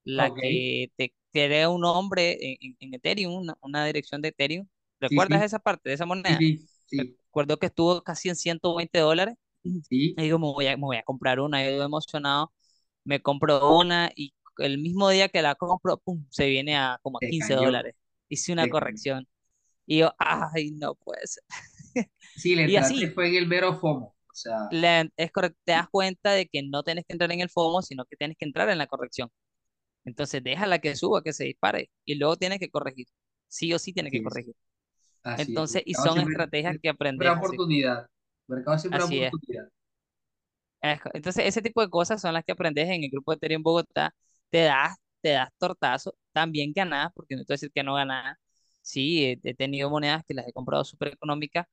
la 0.05 0.31
Ok, 0.31 0.39
que 0.39 0.91
te 0.97 1.13
crea 1.31 1.69
un 1.69 1.81
nombre 1.81 2.37
en, 2.61 2.77
en- 2.79 2.93
Ethereum, 2.95 3.33
una, 3.35 3.55
una 3.61 3.85
dirección 3.85 4.21
de 4.21 4.29
Ethereum. 4.29 4.67
sí, 5.07 5.21
¿Recuerdas 5.21 5.43
sí, 5.43 5.43
esa 5.43 5.59
parte 5.59 5.89
de 5.89 5.95
esa 5.95 6.05
sí, 6.23 6.35
moneda? 6.35 6.45
sí, 6.57 6.69
sí, 6.85 7.17
Recuerdo 7.29 7.57
que 7.59 7.67
estuvo 7.67 8.03
casi 8.03 8.29
en 8.29 8.35
120 8.35 8.99
dólares. 8.99 9.35
sí, 9.89 10.17
Y 10.17 10.23
digo, 10.23 10.39
me 10.39 10.47
voy 10.47 10.67
a, 10.67 10.77
me 10.77 10.83
voy 10.83 10.97
a 10.97 11.03
comprar 11.03 11.39
una, 11.39 11.63
yo 11.69 11.83
emocionado, 11.83 12.51
me 13.05 13.21
compro 13.21 13.77
una 13.79 14.11
y 14.15 14.33
el 14.57 14.77
mismo 14.79 15.09
día 15.09 15.29
que 15.29 15.41
la 15.41 15.55
compro, 15.55 15.97
pum, 15.97 16.25
se 16.29 16.47
viene 16.47 16.77
a 16.77 16.99
como 17.03 17.17
a 17.17 17.21
Se 17.21 17.29
15 17.29 17.53
cayó, 17.55 17.65
dólares. 17.65 17.95
Hice 18.29 18.53
una 18.53 18.63
cayó. 18.63 18.71
corrección. 18.71 19.27
Y 19.85 19.99
yo, 19.99 20.13
ay, 20.19 20.71
no 20.73 20.95
puede 20.95 21.25
ser. 21.27 21.43
Sí, 22.35 22.55
le 22.55 22.69
Y 22.69 22.75
así, 22.77 23.07
fue 23.07 23.29
en 23.29 23.35
el 23.35 23.47
mero 23.47 23.75
FOMO. 23.79 24.07
O 24.07 24.35
sea, 24.35 24.57
le- 24.69 25.11
es 25.17 25.31
correcto, 25.31 25.57
te 25.63 25.73
das 25.73 25.87
cuenta 25.89 26.31
de 26.31 26.47
que 26.47 26.63
no 26.63 26.83
tienes 26.83 27.05
que 27.05 27.13
entrar 27.13 27.31
en 27.31 27.41
el 27.41 27.49
FOMO, 27.49 27.81
sino 27.81 28.05
que 28.05 28.15
tienes 28.17 28.37
que 28.37 28.45
entrar 28.45 28.69
en 28.69 28.77
la 28.77 28.87
corrección. 28.87 29.29
Entonces, 30.05 30.43
déjala 30.43 30.79
que 30.79 30.95
suba, 30.95 31.23
que 31.23 31.33
se 31.33 31.45
dispare, 31.45 31.91
y 32.05 32.15
luego 32.15 32.37
tienes 32.37 32.59
que 32.59 32.69
corregir. 32.71 33.07
Sí 33.49 33.73
o 33.73 33.79
sí 33.79 33.93
tienes 33.93 34.11
que 34.13 34.19
es. 34.19 34.23
corregir. 34.23 34.55
Así 35.23 35.57
es. 35.57 35.57
Entonces, 35.57 35.83
y 35.85 35.93
mercado 35.93 36.03
son 36.05 36.13
siempre, 36.15 36.33
estrategias 36.33 36.77
que 36.81 36.89
aprendes 36.89 37.35
así. 37.35 37.39
oportunidad. 37.39 38.07
Mercado 38.47 38.77
siempre 38.79 39.03
Así 39.03 39.19
es. 39.23 39.27
oportunidad. 39.27 39.69
Es 40.81 40.99
Entonces, 41.13 41.45
ese 41.45 41.61
tipo 41.61 41.81
de 41.81 41.89
cosas 41.89 42.21
son 42.21 42.33
las 42.33 42.43
que 42.43 42.51
aprendes 42.51 42.87
en 42.89 43.03
el 43.03 43.09
grupo 43.09 43.31
de 43.31 43.37
Ethereum 43.37 43.63
Bogotá. 43.63 44.13
Te 44.53 44.63
das, 44.65 44.97
te 45.21 45.31
das 45.31 45.49
tortazo, 45.59 46.15
también 46.33 46.73
ganas, 46.73 47.11
porque 47.15 47.35
no 47.35 47.43
te 47.43 47.47
voy 47.53 47.55
a 47.55 47.57
decir 47.57 47.73
que 47.73 47.83
no 47.83 47.95
ganas. 47.95 48.37
Sí, 48.83 49.25
he, 49.25 49.39
he 49.43 49.55
tenido 49.55 49.89
monedas 49.91 50.23
que 50.27 50.35
las 50.35 50.47
he 50.47 50.53
comprado 50.53 50.85
súper 50.85 51.09
económicas 51.15 51.67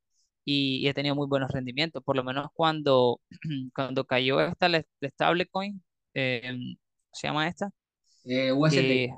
y, 0.45 0.79
y 0.79 0.89
he 0.89 0.95
tenido 0.95 1.15
muy 1.17 1.27
buenos 1.29 1.51
rendimientos. 1.53 2.03
Por 2.05 2.17
lo 2.17 2.25
menos 2.25 2.49
cuando, 2.55 3.21
cuando 3.75 4.05
cayó 4.07 4.41
esta, 4.43 4.69
la, 4.71 4.85
stablecoin, 5.05 5.83
eh, 6.15 6.43
¿cómo 6.53 6.77
se 7.13 7.29
llama 7.29 7.49
esta? 7.49 7.71
Eh, 8.69 9.09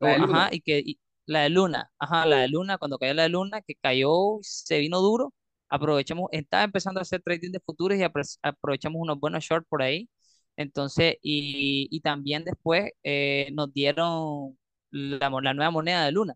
de 0.00 0.14
ajá, 0.16 0.50
y 0.52 0.60
que 0.62 0.80
y 0.84 1.00
la 1.26 1.42
de 1.42 1.50
Luna, 1.50 1.90
ajá, 1.98 2.26
la 2.26 2.38
de 2.38 2.48
Luna, 2.48 2.78
cuando 2.78 2.98
cayó 2.98 3.14
la 3.14 3.24
de 3.24 3.30
Luna, 3.30 3.62
que 3.62 3.74
cayó, 3.76 4.38
se 4.42 4.78
vino 4.80 5.00
duro, 5.00 5.34
aprovechamos, 5.68 6.28
estaba 6.32 6.64
empezando 6.64 7.00
a 7.00 7.02
hacer 7.02 7.22
trading 7.22 7.52
de 7.52 7.60
futuros 7.60 7.98
y 7.98 8.04
aprovechamos 8.42 9.00
unos 9.02 9.20
buenos 9.20 9.44
shorts 9.44 9.68
por 9.68 9.82
ahí. 9.82 10.08
Entonces, 10.56 11.16
y, 11.22 11.88
y 11.90 12.00
también 12.00 12.44
después 12.44 12.92
eh, 13.02 13.50
nos 13.52 13.72
dieron 13.72 14.58
la, 14.90 15.30
la 15.30 15.54
nueva 15.54 15.70
moneda 15.70 16.04
de 16.04 16.12
Luna. 16.12 16.34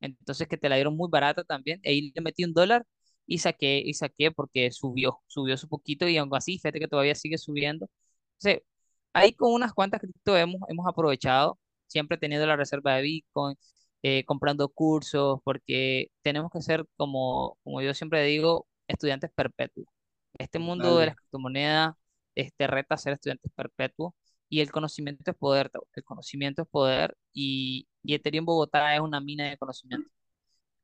Entonces, 0.00 0.48
que 0.48 0.56
te 0.56 0.68
la 0.68 0.76
dieron 0.76 0.96
muy 0.96 1.08
barata 1.10 1.44
también. 1.44 1.80
Ahí 1.84 2.12
le 2.14 2.22
metí 2.22 2.44
un 2.44 2.54
dólar 2.54 2.86
y 3.26 3.38
saqué, 3.38 3.82
y 3.84 3.94
saqué 3.94 4.30
porque 4.32 4.72
subió, 4.72 5.20
subió 5.26 5.56
su 5.56 5.68
poquito 5.68 6.08
y 6.08 6.16
aún 6.16 6.30
así, 6.34 6.58
fíjate 6.58 6.80
que 6.80 6.88
todavía 6.88 7.14
sigue 7.14 7.38
subiendo. 7.38 7.88
Entonces, 8.38 8.62
ahí 9.12 9.32
con 9.34 9.52
unas 9.52 9.72
cuantas 9.74 10.00
cripto 10.00 10.36
hemos, 10.36 10.60
hemos 10.68 10.86
aprovechado, 10.88 11.58
siempre 11.86 12.18
teniendo 12.18 12.46
la 12.46 12.56
reserva 12.56 12.94
de 12.96 13.02
Bitcoin, 13.02 13.56
eh, 14.02 14.24
comprando 14.24 14.68
cursos, 14.68 15.40
porque 15.44 16.08
tenemos 16.22 16.50
que 16.50 16.62
ser, 16.62 16.86
como, 16.96 17.58
como 17.62 17.82
yo 17.82 17.92
siempre 17.94 18.24
digo, 18.24 18.66
estudiantes 18.88 19.30
perpetuos. 19.34 19.86
Este 20.38 20.58
mundo 20.58 20.98
de 20.98 21.06
las 21.06 21.16
criptomonedas 21.16 21.94
este, 22.40 22.66
reta 22.66 22.94
a 22.94 22.98
ser 22.98 23.14
estudiantes 23.14 23.50
perpetuos 23.54 24.14
y 24.48 24.60
el 24.60 24.70
conocimiento 24.72 25.30
es 25.30 25.36
poder, 25.36 25.70
el 25.94 26.04
conocimiento 26.04 26.62
es 26.62 26.68
poder 26.68 27.16
y, 27.32 27.86
y 28.02 28.14
Ethereum 28.14 28.44
Bogotá 28.46 28.94
es 28.94 29.00
una 29.00 29.20
mina 29.20 29.48
de 29.50 29.58
conocimiento. 29.58 30.08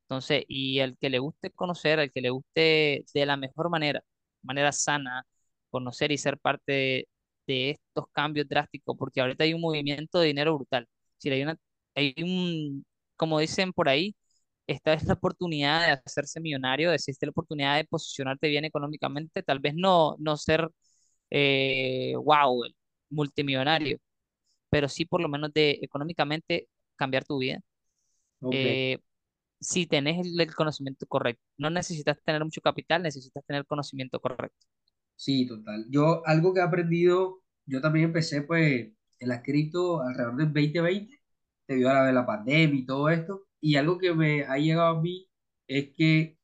Entonces, 0.03 0.43
y 0.47 0.79
el 0.79 0.97
que 0.97 1.09
le 1.09 1.19
guste 1.19 1.51
conocer, 1.51 1.99
al 1.99 2.11
que 2.11 2.21
le 2.21 2.29
guste 2.29 3.05
de 3.13 3.25
la 3.25 3.37
mejor 3.37 3.69
manera, 3.69 4.01
manera 4.41 4.71
sana, 4.71 5.25
conocer 5.69 6.11
y 6.11 6.17
ser 6.17 6.37
parte 6.39 6.71
de, 6.71 7.09
de 7.47 7.69
estos 7.71 8.05
cambios 8.13 8.47
drásticos, 8.47 8.95
porque 8.97 9.21
ahorita 9.21 9.43
hay 9.43 9.53
un 9.53 9.61
movimiento 9.61 10.19
de 10.19 10.27
dinero 10.27 10.55
brutal. 10.55 10.87
Si 11.17 11.29
hay 11.29 11.43
una, 11.43 11.57
hay 11.95 12.15
un, 12.23 12.85
como 13.17 13.39
dicen 13.39 13.73
por 13.73 13.89
ahí, 13.89 14.15
esta 14.67 14.93
es 14.93 15.05
la 15.05 15.13
oportunidad 15.13 15.85
de 15.87 16.01
hacerse 16.05 16.39
millonario, 16.41 16.91
existe 16.93 17.25
la 17.25 17.31
oportunidad 17.31 17.77
de 17.77 17.85
posicionarte 17.85 18.47
bien 18.49 18.65
económicamente, 18.65 19.43
tal 19.43 19.59
vez 19.59 19.73
no, 19.75 20.15
no 20.19 20.37
ser, 20.37 20.69
eh, 21.29 22.13
wow, 22.15 22.63
multimillonario, 23.09 23.99
pero 24.69 24.87
sí 24.89 25.05
por 25.05 25.21
lo 25.21 25.29
menos 25.29 25.53
de 25.53 25.79
económicamente 25.81 26.67
cambiar 26.95 27.25
tu 27.25 27.39
vida. 27.39 27.61
Ok. 28.41 28.53
Eh, 28.55 28.99
si 29.59 29.87
tenés 29.87 30.25
el, 30.25 30.39
el 30.39 30.55
conocimiento 30.55 31.05
correcto. 31.07 31.43
No 31.57 31.69
necesitas 31.69 32.17
tener 32.23 32.43
mucho 32.43 32.61
capital, 32.61 33.03
necesitas 33.03 33.43
tener 33.45 33.65
conocimiento 33.65 34.19
correcto. 34.19 34.67
Sí, 35.15 35.47
total. 35.47 35.85
Yo, 35.89 36.21
algo 36.25 36.53
que 36.53 36.59
he 36.59 36.63
aprendido, 36.63 37.41
yo 37.65 37.81
también 37.81 38.05
empecé 38.05 38.43
pues 38.43 38.91
en 39.19 39.29
la 39.29 39.41
cripto 39.41 40.01
alrededor 40.01 40.37
del 40.37 40.53
2020, 40.53 41.19
debido 41.67 41.89
a 41.89 41.93
la, 41.93 42.05
de 42.05 42.13
la 42.13 42.25
pandemia 42.25 42.79
y 42.79 42.85
todo 42.85 43.09
esto, 43.09 43.47
y 43.59 43.75
algo 43.75 43.97
que 43.97 44.13
me 44.13 44.43
ha 44.45 44.57
llegado 44.57 44.97
a 44.97 45.01
mí 45.01 45.27
es 45.67 45.89
que 45.95 46.36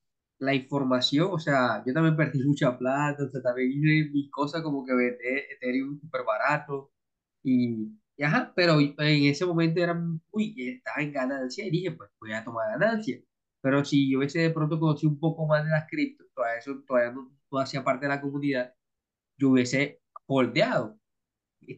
la 0.44 0.54
información, 0.56 1.30
o 1.32 1.40
sea, 1.40 1.84
yo 1.86 1.94
también 1.94 2.16
perdí 2.18 2.44
mucha 2.46 2.78
plata, 2.78 3.24
o 3.26 3.30
sea, 3.30 3.42
también 3.42 3.72
hice 3.72 4.10
mis 4.12 4.32
cosas 4.32 4.62
como 4.64 4.86
que 4.86 4.94
vender 4.94 5.46
Ethereum 5.52 6.00
súper 6.00 6.24
barato, 6.26 6.92
y, 7.44 7.90
y 8.18 8.24
ajá, 8.24 8.54
pero 8.56 8.80
en 8.80 8.96
ese 9.26 9.46
momento 9.46 9.82
era, 9.82 10.00
uy, 10.32 10.56
estaba 10.58 11.02
en 11.04 11.14
ganancia, 11.14 11.66
y 11.66 11.72
dije, 11.72 11.92
pues 11.92 12.10
voy 12.20 12.34
a 12.34 12.44
tomar 12.44 12.80
ganancia. 12.80 13.20
Pero 13.62 13.86
si 13.86 14.12
yo 14.12 14.20
hubiese 14.20 14.40
de 14.40 14.50
pronto 14.52 14.80
conocido 14.80 15.12
un 15.12 15.20
poco 15.20 15.48
más 15.48 15.64
de 15.66 15.72
las 15.72 15.88
cripto, 15.90 16.26
todavía, 16.36 16.60
eso, 16.60 16.84
todavía 16.88 17.12
no, 17.14 17.32
no 17.52 17.60
hacía 17.60 17.84
parte 17.84 18.06
de 18.06 18.10
la 18.10 18.22
comunidad, 18.22 18.74
yo 19.38 19.52
hubiese 19.52 20.02
holdeado 20.28 21.00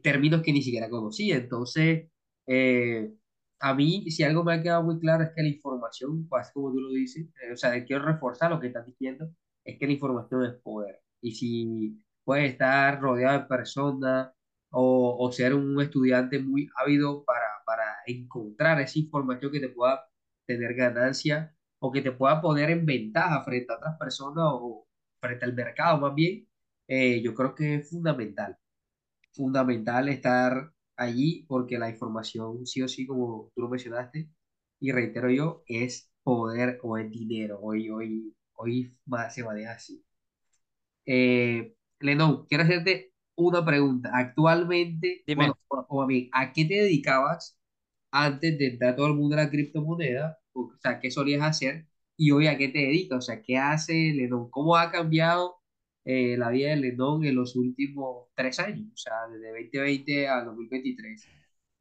términos 0.03 0.41
que 0.41 0.53
ni 0.53 0.62
siquiera 0.62 0.89
conocía. 0.89 1.38
Entonces, 1.38 2.10
eh, 2.48 3.13
a 3.59 3.74
mí, 3.74 4.09
si 4.12 4.24
algo 4.24 4.43
me 4.43 4.53
ha 4.53 4.62
quedado 4.62 4.83
muy 4.83 5.00
claro 5.00 5.24
es 5.24 5.31
que 5.35 5.41
la 5.43 5.50
información, 5.50 6.27
pues 6.27 6.51
como 6.53 6.71
tú 6.71 6.79
lo 6.81 6.89
dices, 6.89 7.27
eh, 7.43 7.53
o 7.53 7.57
sea, 7.57 7.83
quiero 7.85 8.05
reforzar 8.05 8.51
lo 8.51 8.59
que 8.59 8.67
estás 8.67 8.85
diciendo, 8.85 9.29
es 9.63 9.77
que 9.79 9.88
la 9.88 9.93
información 9.93 10.43
es 10.45 10.53
poder. 10.62 11.01
Y 11.21 11.33
si 11.35 12.03
puedes 12.24 12.51
estar 12.51 13.00
rodeado 13.01 13.39
de 13.39 13.45
personas 13.45 14.31
o, 14.71 15.17
o 15.19 15.31
ser 15.31 15.53
un 15.53 15.79
estudiante 15.81 16.39
muy 16.39 16.67
ávido 16.77 17.24
para, 17.25 17.45
para 17.65 17.83
encontrar 18.07 18.81
esa 18.81 19.00
información 19.00 19.51
que 19.51 19.59
te 19.59 19.69
pueda 19.69 20.05
tener 20.45 20.74
ganancia 20.75 21.55
o 21.79 21.91
que 21.91 22.01
te 22.01 22.12
pueda 22.12 22.41
poner 22.41 22.69
en 22.71 22.85
ventaja 22.85 23.43
frente 23.43 23.74
a 23.74 23.77
otras 23.77 23.97
personas 23.97 24.45
o 24.47 24.88
frente 25.19 25.45
al 25.45 25.53
mercado 25.53 26.00
más 26.00 26.13
bien, 26.15 26.47
eh, 26.88 27.21
yo 27.21 27.33
creo 27.33 27.55
que 27.55 27.75
es 27.75 27.89
fundamental 27.89 28.57
fundamental 29.33 30.09
estar 30.09 30.71
allí 30.97 31.45
porque 31.47 31.77
la 31.79 31.89
información, 31.89 32.65
sí 32.65 32.81
o 32.81 32.87
sí, 32.87 33.05
como 33.07 33.51
tú 33.55 33.61
lo 33.61 33.69
mencionaste, 33.69 34.29
y 34.79 34.91
reitero 34.91 35.29
yo, 35.31 35.63
es 35.67 36.11
poder 36.23 36.79
o 36.83 36.97
es 36.97 37.09
dinero. 37.11 37.59
Hoy, 37.61 37.89
hoy, 37.89 38.35
hoy 38.55 38.97
se 39.31 39.43
maneja 39.43 39.73
así. 39.73 40.03
Eh, 41.05 41.75
Lennon, 41.99 42.45
quiero 42.47 42.63
hacerte 42.63 43.13
una 43.35 43.63
pregunta. 43.65 44.11
Actualmente, 44.13 45.27
Dime, 45.27 45.45
bueno, 45.45 45.57
o, 45.67 45.85
o 45.89 46.01
a 46.01 46.07
mí, 46.07 46.29
¿a 46.33 46.51
qué 46.53 46.65
te 46.65 46.75
dedicabas 46.75 47.57
antes 48.11 48.57
de 48.57 48.67
entrar 48.67 48.95
todo 48.95 49.07
el 49.07 49.15
mundo 49.15 49.35
a 49.37 49.43
la 49.43 49.49
criptomoneda? 49.51 50.39
O 50.53 50.71
sea, 50.81 50.99
¿qué 50.99 51.11
solías 51.11 51.43
hacer? 51.43 51.87
Y 52.17 52.31
hoy, 52.31 52.47
¿a 52.47 52.57
qué 52.57 52.69
te 52.69 52.79
dedicas? 52.79 53.19
O 53.19 53.21
sea, 53.21 53.41
¿qué 53.41 53.57
hace 53.57 53.93
Lennon? 54.15 54.49
¿Cómo 54.49 54.75
ha 54.77 54.91
cambiado 54.91 55.57
eh, 56.05 56.38
la 56.38 56.50
vida 56.51 56.69
de 56.71 56.77
Lennon 56.77 57.25
en 57.25 57.35
los 57.35 57.55
últimos 57.57 58.29
tres 58.35 58.59
años? 58.59 58.88
O 58.93 58.97
sea, 58.97 59.27
desde 59.31 59.50
2020 59.50 60.27
a 60.29 60.43
2023, 60.45 61.31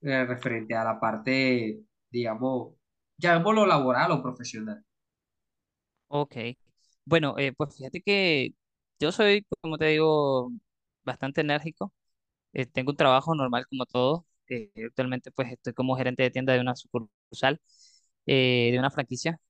eh, 0.02 0.26
referente 0.26 0.74
a 0.76 0.84
la 0.84 1.00
parte, 1.00 1.82
digamos, 2.10 2.74
llamémoslo 3.18 3.66
laboral 3.66 4.12
o 4.12 4.22
profesional. 4.22 4.84
ok. 6.08 6.36
Bueno, 7.04 7.34
eh, 7.38 7.52
pues 7.52 7.76
fíjate 7.76 8.00
que 8.02 8.54
yo 8.98 9.12
soy, 9.12 9.46
como 9.60 9.78
te 9.78 9.86
digo, 9.86 10.52
bastante 11.04 11.40
enérgico. 11.42 11.92
Eh, 12.52 12.66
tengo 12.66 12.92
un 12.92 12.96
trabajo 12.98 13.34
normal 13.36 13.66
como 13.68 13.86
todos. 13.86 14.24
Eh, 14.48 14.72
actualmente 14.86 15.32
pues 15.32 15.52
estoy 15.52 15.74
como 15.74 15.96
gerente 15.96 16.22
de 16.24 16.30
tienda 16.30 16.52
de 16.54 16.60
una 16.60 16.76
sucursal, 16.76 17.60
eh, 18.26 18.70
de 18.72 18.78
una 18.80 18.90
franquicia. 18.90 19.40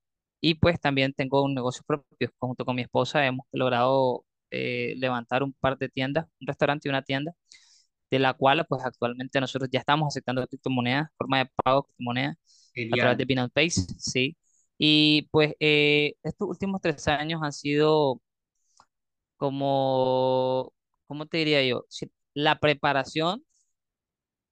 Y 0.41 0.57
pues 0.57 0.81
también 0.81 1.13
tengo 1.15 1.43
un 1.45 1.55
negocio 1.55 1.83
propio. 1.87 2.31
Junto 2.39 2.65
con 2.65 2.77
mi 2.77 2.83
esposa 2.83 3.27
hemos 3.27 3.47
logrado 3.53 4.25
eh, 4.55 4.95
levantar 4.99 5.43
un 5.43 5.53
par 5.55 5.79
de 5.79 5.89
tiendas, 5.89 6.27
un 6.41 6.47
restaurante 6.49 6.89
y 6.89 6.91
una 6.91 7.03
tienda 7.03 7.33
de 8.11 8.19
la 8.19 8.35
cual 8.35 8.65
pues 8.69 8.85
actualmente 8.85 9.41
nosotros 9.41 9.71
ya 9.73 9.81
estamos 9.81 10.09
aceptando 10.09 10.47
criptomonedas, 10.47 11.09
forma 11.19 11.39
de 11.41 11.51
pago 11.65 11.85
criptomonedas 11.85 12.37
a 12.91 12.99
través 12.99 13.19
de. 13.19 13.25
Binance 13.25 13.53
Pay, 13.53 13.71
sí. 13.71 14.37
Y 14.79 15.29
pues 15.33 15.55
eh, 15.61 16.15
estos 16.23 16.49
últimos 16.49 16.81
tres 16.81 17.07
años 17.09 17.41
han 17.43 17.53
sido 17.53 18.21
como, 19.37 20.73
¿cómo 21.07 21.27
te 21.27 21.39
diría 21.39 21.65
yo? 21.67 21.85
Si- 21.89 22.11
La 22.35 22.59
preparación 22.59 23.45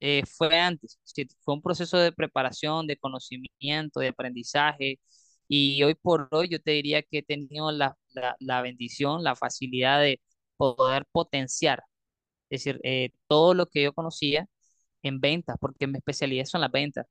eh, 0.00 0.22
fue 0.26 0.58
antes, 0.58 0.98
sí, 1.04 1.26
fue 1.42 1.54
un 1.54 1.62
proceso 1.62 1.96
de 1.98 2.12
preparación, 2.12 2.86
de 2.86 2.96
conocimiento, 2.96 4.00
de 4.00 4.08
aprendizaje. 4.08 4.98
Y 5.48 5.82
hoy 5.82 5.94
por 5.94 6.28
hoy 6.32 6.48
yo 6.48 6.60
te 6.60 6.72
diría 6.72 7.02
que 7.02 7.18
he 7.18 7.22
tenido 7.22 7.70
la, 7.72 7.96
la, 8.14 8.36
la 8.40 8.62
bendición, 8.62 9.22
la 9.24 9.36
facilidad 9.36 10.00
de 10.00 10.20
poder 10.56 11.06
potenciar 11.12 11.82
es 12.50 12.64
decir, 12.64 12.80
eh, 12.84 13.10
todo 13.28 13.54
lo 13.54 13.66
que 13.66 13.82
yo 13.82 13.92
conocía 13.94 14.46
en 15.02 15.20
ventas, 15.20 15.56
porque 15.60 15.86
mi 15.86 15.98
especialidad 15.98 16.44
son 16.46 16.60
las 16.62 16.70
ventas, 16.72 17.06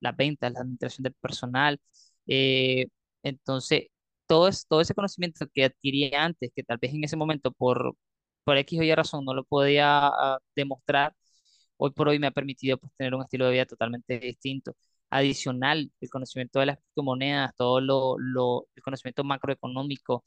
las 0.00 0.16
ventas, 0.16 0.52
la 0.52 0.60
administración 0.60 1.04
del 1.04 1.14
personal. 1.14 1.80
eh, 2.26 2.86
entonces, 3.22 3.88
todo, 4.26 4.48
es, 4.48 4.66
todo 4.66 4.80
ese 4.80 4.94
conocimiento 4.94 5.46
que 5.52 5.64
adquirí 5.64 6.12
antes, 6.14 6.50
que 6.54 6.62
tal 6.64 6.78
vez 6.78 6.94
en 6.94 7.04
ese 7.04 7.16
momento 7.16 7.52
por, 7.52 7.96
por 8.44 8.56
X 8.58 8.80
o 8.80 8.82
Y 8.82 8.94
razón 8.94 9.24
no 9.24 9.34
lo 9.34 9.44
podía 9.44 10.08
ah, 10.08 10.38
demostrar, 10.54 11.14
hoy 11.76 11.90
por 11.92 12.08
hoy 12.08 12.18
me 12.18 12.28
ha 12.28 12.30
permitido 12.32 12.78
pues, 12.78 12.92
tener 12.96 13.14
un 13.14 13.22
estilo 13.22 13.46
de 13.46 13.52
vida 13.52 13.66
totalmente 13.66 14.18
distinto. 14.18 14.74
Adicional, 15.16 15.90
el 16.00 16.10
conocimiento 16.10 16.60
de 16.60 16.66
las 16.66 16.78
criptomonedas, 16.78 17.54
todo 17.56 17.80
lo, 17.80 18.16
lo- 18.18 18.68
el 18.74 18.82
conocimiento 18.82 19.24
macroeconómico 19.24 20.24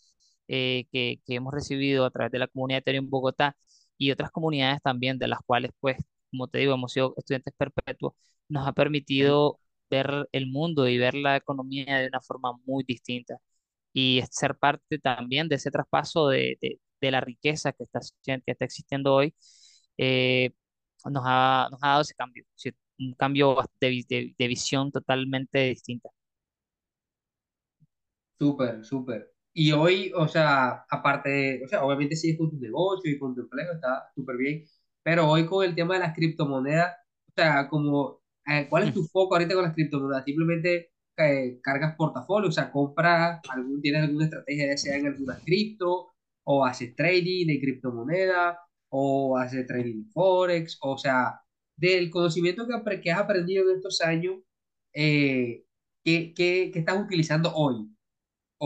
eh, 0.48 0.86
que, 0.92 1.22
que 1.26 1.36
hemos 1.36 1.54
recibido 1.54 2.06
a 2.06 2.12
través 2.12 2.32
de 2.32 2.40
la 2.40 2.48
comunidad 2.48 2.80
Ethereum 2.80 3.10
Bogotá 3.10 3.56
y 3.98 4.12
otras 4.12 4.32
comunidades 4.32 4.82
también, 4.82 5.18
de 5.20 5.28
las 5.28 5.40
cuales, 5.46 5.72
pues, 5.80 5.98
como 6.32 6.48
te 6.48 6.60
digo, 6.60 6.74
hemos 6.74 6.92
sido 6.94 7.14
estudiantes 7.18 7.54
perpetuos, 7.58 8.14
nos 8.48 8.68
ha 8.68 8.74
permitido 8.74 9.60
ver 9.90 10.28
el 10.32 10.48
mundo 10.48 10.88
y 10.88 10.98
ver 10.98 11.14
la 11.16 11.36
economía 11.38 11.98
de 12.00 12.08
una 12.08 12.22
forma 12.22 12.54
muy 12.66 12.84
distinta 12.84 13.38
y 13.94 14.24
ser 14.32 14.58
parte 14.58 15.00
también 15.00 15.50
de 15.50 15.56
ese 15.56 15.72
traspaso 15.72 16.30
de, 16.30 16.58
de- 16.62 16.80
de 17.02 17.12
la 17.12 17.22
riqueza 17.22 17.72
que 17.74 17.84
está, 17.84 18.00
que 18.24 18.42
está 18.48 18.66
existiendo 18.66 19.14
hoy, 19.16 19.34
eh, 19.98 20.52
nos 21.10 21.24
ha, 21.26 21.68
nos 21.72 21.80
ha 21.84 21.88
dado 21.90 22.02
ese 22.02 22.14
cambio. 22.16 22.44
Un 23.00 23.14
cambio 23.14 23.58
de, 23.82 24.06
de- 24.10 24.36
de 24.38 24.48
visión 24.48 24.92
totalmente 24.92 25.60
distinta. 25.70 26.10
Súper, 28.38 28.84
súper. 28.86 29.34
Y 29.54 29.72
hoy, 29.74 30.12
o 30.16 30.28
sea, 30.28 30.86
aparte 30.90 31.30
de, 31.30 31.62
o 31.66 31.68
sea, 31.68 31.84
obviamente 31.84 32.16
sigues 32.16 32.38
con 32.38 32.50
tu 32.50 32.58
negocio 32.58 33.12
y 33.12 33.20
con 33.20 33.36
tu 33.36 33.42
empleo, 33.42 33.74
está 33.74 34.10
súper 34.16 34.38
bien, 34.38 34.64
pero 35.04 35.30
hoy 35.30 35.46
con 35.46 35.66
el 35.66 35.76
tema 35.76 35.96
de 35.96 36.00
las 36.02 36.16
criptomonedas, 36.16 36.96
o 37.30 37.32
sea, 37.36 37.68
como, 37.68 38.22
eh, 38.46 38.68
¿cuál 38.70 38.84
es 38.84 38.94
tu 38.94 39.04
foco 39.06 39.36
ahorita 39.36 39.56
con 39.56 39.64
las 39.64 39.74
criptomonedas? 39.74 40.24
Simplemente 40.24 40.92
eh, 41.18 41.60
cargas 41.62 41.96
portafolio, 41.98 42.48
o 42.50 42.52
sea, 42.52 42.72
compras, 42.72 43.42
algún, 43.50 43.82
tienes 43.82 44.04
alguna 44.04 44.26
estrategia 44.26 44.68
ya 44.68 44.78
sea 44.78 44.98
en 44.98 45.08
alguna 45.08 45.42
cripto, 45.44 46.08
o 46.44 46.66
haces 46.66 46.96
trading 46.96 47.48
de 47.48 47.60
criptomonedas, 47.60 48.58
o 48.90 49.38
haces 49.38 49.68
trading 49.68 50.04
de 50.06 50.12
Forex, 50.12 50.78
o 50.82 50.98
sea, 50.98 51.42
del 51.80 52.10
conocimiento 52.10 52.68
que, 52.68 53.02
que 53.02 53.12
has 53.12 53.20
aprendido 53.22 53.70
en 53.70 53.78
estos 53.78 54.02
años, 54.02 54.38
eh, 54.94 55.66
¿qué, 56.04 56.34
qué, 56.36 56.72
qué 56.74 56.80
estás 56.80 57.00
utilizando 57.04 57.54
hoy? 57.56 57.90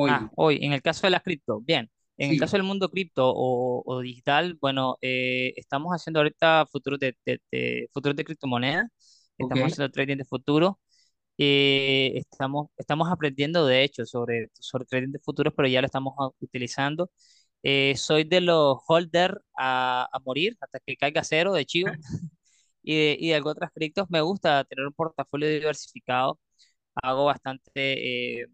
Ah, 0.06 0.28
Hoy, 0.28 0.34
hoy, 0.36 0.60
en 0.62 0.74
el 0.74 0.82
caso 0.82 1.08
de 1.08 1.12
las 1.12 1.24
cripto, 1.24 1.62
bien. 1.62 1.90
En 2.18 2.30
el 2.30 2.38
sí, 2.38 2.38
caso 2.38 2.58
del 2.58 2.64
mundo 2.66 2.90
cripto 2.90 3.30
o, 3.30 3.82
o 3.86 4.00
digital, 4.02 4.56
bueno, 4.60 4.98
eh, 5.02 5.54
estamos 5.56 5.92
haciendo 5.94 6.20
ahorita 6.20 6.66
futuros 6.68 7.00
de, 7.00 7.16
de, 7.26 7.42
de- 7.52 7.90
futuros 7.94 8.16
de 8.16 8.24
criptomonedas, 8.26 8.86
ok. 9.40 9.56
estamos 9.56 9.72
haciendo 9.72 9.92
trading 9.92 10.18
de 10.18 10.26
futuro, 10.26 10.80
eh, 11.38 12.14
estamos, 12.16 12.68
estamos 12.78 13.12
aprendiendo 13.12 13.66
de 13.68 13.84
hecho 13.84 14.06
sobre, 14.06 14.50
sobre 14.60 14.86
trading 14.86 15.12
de 15.12 15.20
futuros, 15.20 15.54
pero 15.56 15.68
ya 15.70 15.82
lo 15.82 15.88
estamos 15.88 16.14
utilizando. 16.42 17.12
Eh, 17.64 17.96
soy 17.98 18.24
de 18.26 18.42
los 18.42 18.78
holder 18.88 19.42
a, 19.58 20.10
a 20.12 20.20
morir 20.22 20.58
hasta 20.62 20.80
que 20.82 20.98
caiga 20.98 21.24
cero 21.24 21.54
de 21.54 21.66
Chivo 21.66 22.00
y 22.84 22.96
de, 22.96 23.18
y 23.20 23.30
de 23.32 23.42
otras 23.42 23.72
criptos. 23.74 24.10
Me 24.10 24.22
gusta 24.22 24.64
tener 24.66 24.86
un 24.88 24.94
portafolio 24.94 25.50
diversificado 25.50 26.40
hago 26.96 27.26
bastante, 27.26 28.42
eh, 28.44 28.48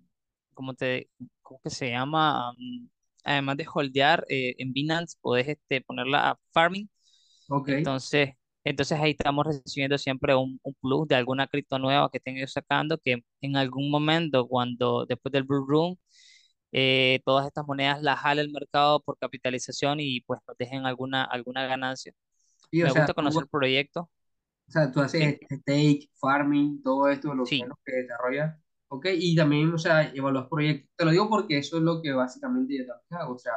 ¿cómo 0.54 0.74
te, 0.76 1.10
cómo 1.42 1.60
que 1.64 1.70
se 1.70 1.90
llama? 1.92 2.54
Mm, 2.58 2.88
además 3.24 3.58
de 3.58 3.68
holdear 3.74 4.26
eh, 4.30 4.56
en 4.60 4.74
Binance, 4.74 5.18
podés 5.22 5.48
este, 5.50 5.82
ponerla 5.82 6.32
a 6.32 6.40
farming. 6.54 6.90
Ok. 7.50 7.70
Entonces, 7.70 8.32
entonces 8.64 9.00
ahí 9.00 9.12
estamos 9.12 9.46
recibiendo 9.46 9.98
siempre 9.98 10.36
un, 10.36 10.60
un 10.64 10.74
plus 10.82 11.08
de 11.08 11.16
alguna 11.16 11.48
cripto 11.48 11.80
nueva 11.80 12.10
que 12.12 12.18
estén 12.20 12.38
ellos 12.38 12.52
sacando, 12.54 12.98
que 12.98 13.24
en 13.42 13.58
algún 13.58 13.90
momento, 13.92 14.48
cuando 14.48 15.06
después 15.06 15.32
del 15.32 15.44
Blue 15.44 15.66
Room, 15.68 15.98
eh, 16.72 17.22
todas 17.26 17.48
estas 17.48 17.66
monedas 17.68 18.02
las 18.02 18.20
jale 18.20 18.42
el 18.42 18.52
mercado 18.52 19.02
por 19.02 19.18
capitalización 19.18 20.00
y 20.00 20.22
pues 20.22 20.40
nos 20.48 20.58
dejen 20.58 20.86
alguna, 20.86 21.24
alguna 21.24 21.66
ganancia. 21.68 22.14
O 22.82 22.88
Me 22.88 22.90
sea, 22.90 22.94
gusta 22.94 23.14
conocer 23.14 23.48
proyectos, 23.48 24.06
o 24.70 24.72
sea, 24.72 24.92
tú 24.92 25.00
¿sí? 25.08 25.18
haces 25.18 25.40
stake, 25.50 26.10
farming, 26.20 26.82
todo 26.84 27.10
esto, 27.10 27.34
lo 27.34 27.44
Sí. 27.46 27.64
que 27.86 27.92
desarrollas. 27.96 28.56
Ok, 28.92 29.08
y 29.14 29.36
también, 29.36 29.74
o 29.74 29.78
sea, 29.78 30.12
evalúas 30.14 30.48
proyectos. 30.48 30.90
Te 30.96 31.06
lo 31.06 31.12
digo 31.12 31.30
porque 31.30 31.58
eso 31.58 31.78
es 31.78 31.84
lo 31.84 32.02
que 32.02 32.12
básicamente 32.14 32.78
yo 32.78 32.86
también 32.86 33.22
hago. 33.22 33.34
O 33.36 33.40
sea, 33.40 33.54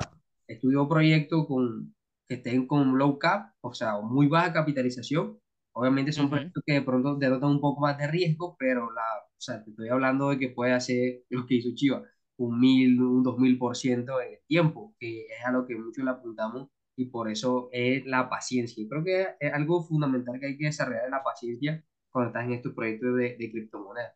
estudio 0.47 0.89
proyectos 0.89 1.47
con, 1.47 1.95
que 2.29 2.37
estén 2.37 2.67
con 2.67 2.97
low 2.99 3.19
cap, 3.19 3.53
o 3.61 3.73
sea, 3.75 4.01
muy 4.01 4.27
baja 4.29 4.53
capitalización. 4.53 5.39
Obviamente 5.75 6.13
son 6.13 6.27
Ujú. 6.27 6.35
proyectos 6.37 6.63
que 6.67 6.73
de 6.75 6.83
pronto 6.83 7.17
denotan 7.17 7.51
un 7.51 7.61
poco 7.61 7.81
más 7.81 7.97
de 7.99 8.07
riesgo, 8.09 8.57
pero 8.59 8.91
la, 8.93 9.03
o 9.25 9.41
sea, 9.41 9.63
te 9.65 9.71
estoy 9.71 9.89
hablando 9.89 10.29
de 10.31 10.39
que 10.39 10.49
puede 10.51 10.73
hacer 10.73 11.23
lo 11.31 11.47
que 11.47 11.55
hizo 11.57 11.71
Chiva, 11.75 12.03
un 12.39 12.61
mil, 12.61 13.01
un 13.01 13.23
dos 13.23 13.39
mil 13.39 13.59
por 13.59 13.77
ciento 13.77 14.21
en 14.21 14.35
el 14.35 14.41
tiempo, 14.47 14.95
que 14.99 15.23
es 15.27 15.45
a 15.47 15.53
lo 15.53 15.67
que 15.67 15.77
muchos 15.77 16.05
le 16.05 16.11
apuntamos 16.11 16.69
y 16.97 17.07
por 17.07 17.31
eso 17.31 17.69
es 17.73 18.05
la 18.07 18.29
paciencia. 18.29 18.83
Yo 18.83 18.89
creo 18.89 19.05
que 19.05 19.27
es 19.41 19.53
algo 19.53 19.83
fundamental 19.85 20.39
que 20.41 20.47
hay 20.47 20.59
que 20.59 20.67
desarrollar 20.67 21.05
es 21.07 21.11
la 21.11 21.23
paciencia 21.25 21.85
cuando 22.11 22.29
estás 22.31 22.45
en 22.47 22.53
estos 22.55 22.75
proyectos 22.75 23.17
de, 23.17 23.37
de 23.39 23.51
criptomonedas. 23.51 24.15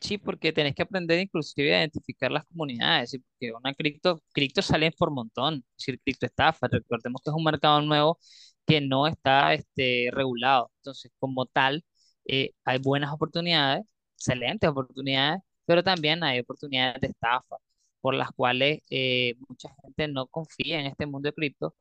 Sí, 0.00 0.18
porque 0.18 0.52
tenés 0.52 0.74
que 0.74 0.82
aprender 0.82 1.20
inclusive 1.20 1.74
a 1.74 1.78
identificar 1.80 2.30
las 2.32 2.44
comunidades, 2.46 3.16
porque 3.38 3.52
una 3.52 3.72
cripto, 3.74 4.20
cripto 4.32 4.60
salen 4.60 4.92
por 4.98 5.12
montón, 5.12 5.56
es 5.56 5.64
decir, 5.86 6.00
cripto 6.04 6.26
estafa, 6.26 6.66
recordemos 6.68 7.22
que 7.22 7.30
es 7.30 7.36
un 7.36 7.44
mercado 7.44 7.80
nuevo 7.82 8.18
que 8.66 8.80
no 8.80 9.06
está 9.06 9.54
este, 9.54 10.10
regulado, 10.12 10.72
entonces 10.78 11.12
como 11.20 11.46
tal 11.46 11.84
eh, 12.26 12.50
hay 12.64 12.78
buenas 12.80 13.12
oportunidades, 13.12 13.84
excelentes 14.16 14.68
oportunidades, 14.70 15.40
pero 15.66 15.84
también 15.84 16.24
hay 16.24 16.40
oportunidades 16.40 17.00
de 17.00 17.08
estafa, 17.08 17.56
por 18.02 18.14
las 18.16 18.32
cuales 18.32 18.82
eh, 18.90 19.36
mucha 19.48 19.70
gente 19.82 20.08
no 20.08 20.28
confía 20.28 20.80
en 20.80 20.86
este 20.88 21.06
mundo 21.06 21.28
de 21.30 21.34
cripto, 21.34 21.76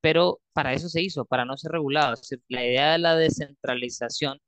pero 0.00 0.40
para 0.52 0.72
eso 0.74 0.88
se 0.88 1.02
hizo, 1.02 1.24
para 1.26 1.44
no 1.44 1.56
ser 1.58 1.72
regulado, 1.72 2.14
es 2.14 2.20
decir, 2.22 2.42
la 2.48 2.64
idea 2.66 2.92
de 2.92 2.98
la 2.98 3.16
descentralización 3.16 4.38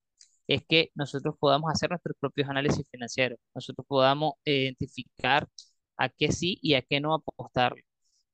es 0.49 0.63
que 0.69 0.91
nosotros 0.95 1.37
podamos 1.39 1.71
hacer 1.73 1.91
nuestros 1.91 2.17
propios 2.21 2.49
análisis 2.49 2.87
financieros, 2.91 3.39
nosotros 3.55 3.87
podamos 3.89 4.35
identificar 4.45 5.49
a 5.97 6.09
qué 6.09 6.33
sí 6.33 6.59
y 6.63 6.75
a 6.75 6.83
qué 6.83 7.01
no 7.01 7.15
apostar, 7.15 7.75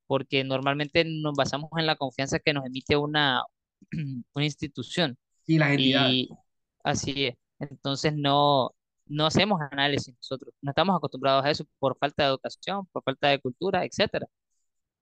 porque 0.07 0.45
normalmente 0.45 1.05
nos 1.07 1.35
basamos 1.37 1.71
en 1.79 1.87
la 1.87 1.97
confianza 1.97 2.39
que 2.41 2.53
nos 2.55 2.67
emite 2.67 2.97
una, 2.97 3.43
una 4.35 4.45
institución 4.45 5.17
Sí, 5.47 5.59
las 5.59 5.71
entidades. 5.73 6.19
y 6.25 6.39
así 6.85 7.27
es. 7.27 7.35
Entonces 7.59 8.15
no, 8.17 8.73
no 9.13 9.27
hacemos 9.27 9.61
análisis 9.71 10.15
nosotros, 10.17 10.55
no 10.63 10.71
estamos 10.71 10.97
acostumbrados 10.97 11.45
a 11.45 11.51
eso 11.51 11.65
por 11.79 11.97
falta 11.99 12.25
de 12.25 12.31
educación, 12.31 12.87
por 12.93 13.03
falta 13.05 13.29
de 13.29 13.41
cultura, 13.41 13.85
etcétera. 13.85 14.27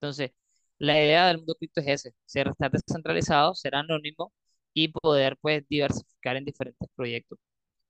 Entonces, 0.00 0.32
la 0.78 0.94
idea 0.98 1.26
del 1.28 1.38
mundo 1.38 1.54
cripto 1.56 1.80
es 1.80 1.88
ese, 1.88 2.14
ser 2.24 2.48
estar 2.48 2.70
descentralizado, 2.70 3.54
ser 3.54 3.74
anónimo 3.74 4.32
y 4.72 4.88
poder 4.88 5.36
pues 5.40 5.66
diversificar 5.68 6.36
en 6.36 6.44
diferentes 6.44 6.88
proyectos. 6.94 7.38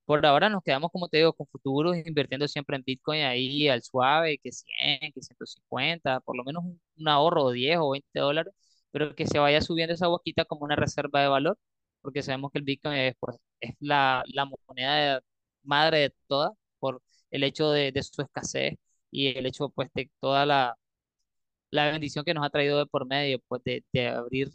Por 0.04 0.26
ahora 0.26 0.48
nos 0.48 0.62
quedamos, 0.64 0.90
como 0.90 1.08
te 1.08 1.18
digo, 1.18 1.32
con 1.34 1.46
futuros, 1.46 1.96
invirtiendo 2.04 2.48
siempre 2.48 2.76
en 2.76 2.82
Bitcoin 2.84 3.22
ahí 3.22 3.68
al 3.68 3.82
suave, 3.82 4.38
que 4.38 4.50
100, 4.52 5.12
que 5.12 5.22
150, 5.22 6.20
por 6.20 6.36
lo 6.36 6.44
menos 6.44 6.64
un 6.64 7.08
ahorro 7.08 7.50
de 7.50 7.56
10 7.56 7.78
o 7.80 7.90
20 7.90 8.18
dólares, 8.20 8.52
pero 8.90 9.14
que 9.14 9.26
se 9.26 9.38
vaya 9.38 9.60
subiendo 9.60 9.94
esa 9.94 10.08
boquita 10.08 10.44
como 10.44 10.64
una 10.64 10.76
reserva 10.76 11.22
de 11.22 11.28
valor, 11.28 11.58
porque 12.02 12.22
sabemos 12.22 12.50
que 12.52 12.58
el 12.58 12.64
Bitcoin 12.64 12.96
es, 12.96 13.14
pues, 13.20 13.36
es 13.60 13.74
la, 13.80 14.24
la 14.34 14.46
moneda 14.46 15.16
de- 15.16 15.20
madre 15.64 15.98
de 15.98 16.14
todas 16.28 16.52
por 16.78 17.02
el 17.30 17.44
hecho 17.44 17.70
de, 17.70 17.92
de 17.92 18.02
su 18.02 18.22
escasez 18.22 18.74
y 19.10 19.28
el 19.38 19.46
hecho 19.46 19.70
pues, 19.70 19.90
de 19.94 20.10
toda 20.20 20.46
la, 20.46 20.76
la 21.70 21.90
bendición 21.92 22.24
que 22.24 22.34
nos 22.34 22.44
ha 22.46 22.50
traído 22.50 22.78
de 22.78 22.86
por 22.86 23.06
medio 23.06 23.40
pues, 23.48 23.62
de, 23.64 23.84
de 23.92 24.08
abrir 24.08 24.50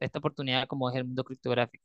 esta 0.00 0.18
oportunidad 0.20 0.66
como 0.68 0.90
es 0.90 0.96
el 0.96 1.04
mundo 1.04 1.24
criptográfico. 1.24 1.84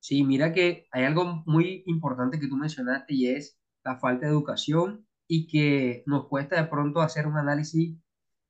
Sí, 0.00 0.24
mira 0.24 0.52
que 0.52 0.86
hay 0.92 1.04
algo 1.04 1.42
muy 1.46 1.82
importante 1.86 2.38
que 2.40 2.48
tú 2.48 2.56
mencionaste 2.56 3.14
y 3.14 3.28
es 3.28 3.58
la 3.84 3.98
falta 3.98 4.26
de 4.26 4.32
educación 4.32 5.06
y 5.26 5.46
que 5.46 6.02
nos 6.06 6.26
cuesta 6.28 6.56
de 6.60 6.68
pronto 6.68 7.00
hacer 7.00 7.26
un 7.26 7.36
análisis, 7.36 7.96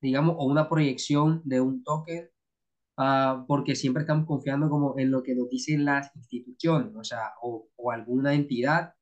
digamos, 0.01 0.37
o 0.39 0.45
una 0.47 0.69
proyección 0.69 1.43
de 1.45 1.61
un 1.61 1.83
token, 1.85 2.31
ah, 2.99 3.45
porque 3.49 3.77
siempre 3.77 4.03
estamos 4.03 4.27
confiando 4.27 4.69
como 4.71 4.99
en 4.99 5.11
lo 5.11 5.23
que 5.23 5.35
nos 5.35 5.49
dicen 5.51 5.85
las 5.85 6.15
instituciones, 6.17 6.95
o 6.97 7.05
sea, 7.05 7.33
o, 7.43 7.69
o 7.77 7.91
alguna 7.93 8.35
entidad, 8.35 8.95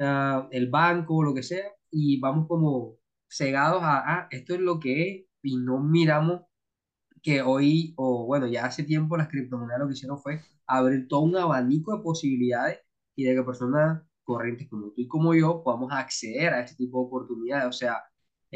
ah, 0.00 0.48
el 0.52 0.70
banco 0.70 1.16
o 1.16 1.24
lo 1.24 1.34
que 1.34 1.42
sea, 1.42 1.66
y 1.90 2.20
vamos 2.20 2.48
como 2.48 2.96
cegados 3.28 3.82
a, 3.82 3.98
ah, 4.06 4.28
esto 4.30 4.54
es 4.54 4.60
lo 4.60 4.80
que 4.80 5.08
es, 5.08 5.26
y 5.42 5.56
no 5.58 5.80
miramos 5.80 6.42
que 7.22 7.42
hoy, 7.42 7.94
o 7.96 8.26
bueno, 8.26 8.46
ya 8.46 8.66
hace 8.66 8.84
tiempo 8.84 9.16
las 9.16 9.28
criptomonedas 9.28 9.80
lo 9.80 9.86
que 9.88 9.94
hicieron 9.94 10.18
fue 10.20 10.40
abrir 10.66 11.08
todo 11.08 11.22
un 11.22 11.36
abanico 11.36 11.96
de 11.96 12.02
posibilidades 12.02 12.80
y 13.16 13.24
de 13.24 13.34
que 13.34 13.42
personas 13.42 14.02
corrientes 14.24 14.68
como 14.68 14.88
tú 14.88 14.94
y 14.96 15.08
como 15.08 15.34
yo 15.34 15.62
podamos 15.62 15.92
acceder 15.92 16.54
a 16.54 16.60
ese 16.60 16.76
tipo 16.76 16.98
de 17.00 17.06
oportunidades. 17.06 17.66
O 17.68 17.72
sea, 17.72 18.02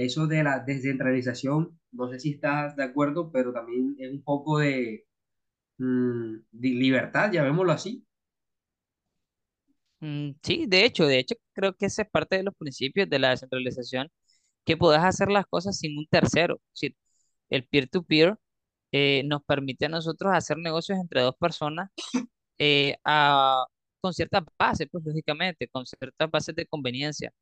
eso 0.04 0.26
de 0.26 0.42
la 0.44 0.60
descentralización, 0.60 1.78
no 1.92 2.08
sé 2.10 2.20
si 2.20 2.32
estás 2.32 2.76
de 2.76 2.84
acuerdo, 2.84 3.30
pero 3.32 3.52
también 3.52 3.96
es 3.98 4.10
un 4.12 4.22
poco 4.22 4.58
de, 4.58 5.06
mm, 5.78 6.34
de 6.52 6.68
libertad, 6.70 7.32
llamémoslo 7.32 7.72
así. 7.72 8.06
Mm, 10.00 10.32
sí, 10.42 10.66
de 10.66 10.84
hecho, 10.84 11.06
de 11.06 11.18
hecho 11.18 11.34
creo 11.52 11.74
que 11.74 11.86
ese 11.86 12.02
es 12.02 12.08
parte 12.10 12.36
de 12.36 12.44
los 12.44 12.54
principios 12.56 13.08
de 13.10 13.18
la 13.18 13.30
descentralización, 13.30 14.08
que 14.64 14.76
puedas 14.76 15.04
hacer 15.04 15.30
las 15.30 15.46
cosas 15.46 15.78
sin 15.78 15.98
un 15.98 16.06
tercero, 16.08 16.60
es 16.74 16.92
el 17.50 17.66
peer-to-peer 17.68 18.36
eh, 18.92 19.22
nos 19.26 19.42
permite 19.44 19.86
a 19.86 19.90
nosotros 19.90 20.32
hacer 20.34 20.58
negocios 20.58 20.98
entre 21.00 21.22
dos 21.22 21.36
personas 21.40 21.90
eh, 22.58 22.96
a- 23.04 23.66
con 24.00 24.14
ciertas 24.14 24.44
bases, 24.58 24.88
pues 24.92 25.04
lógicamente, 25.06 25.68
con 25.68 25.86
ciertas 25.86 26.30
bases 26.30 26.54
de 26.56 26.66
conveniencia. 26.66 27.32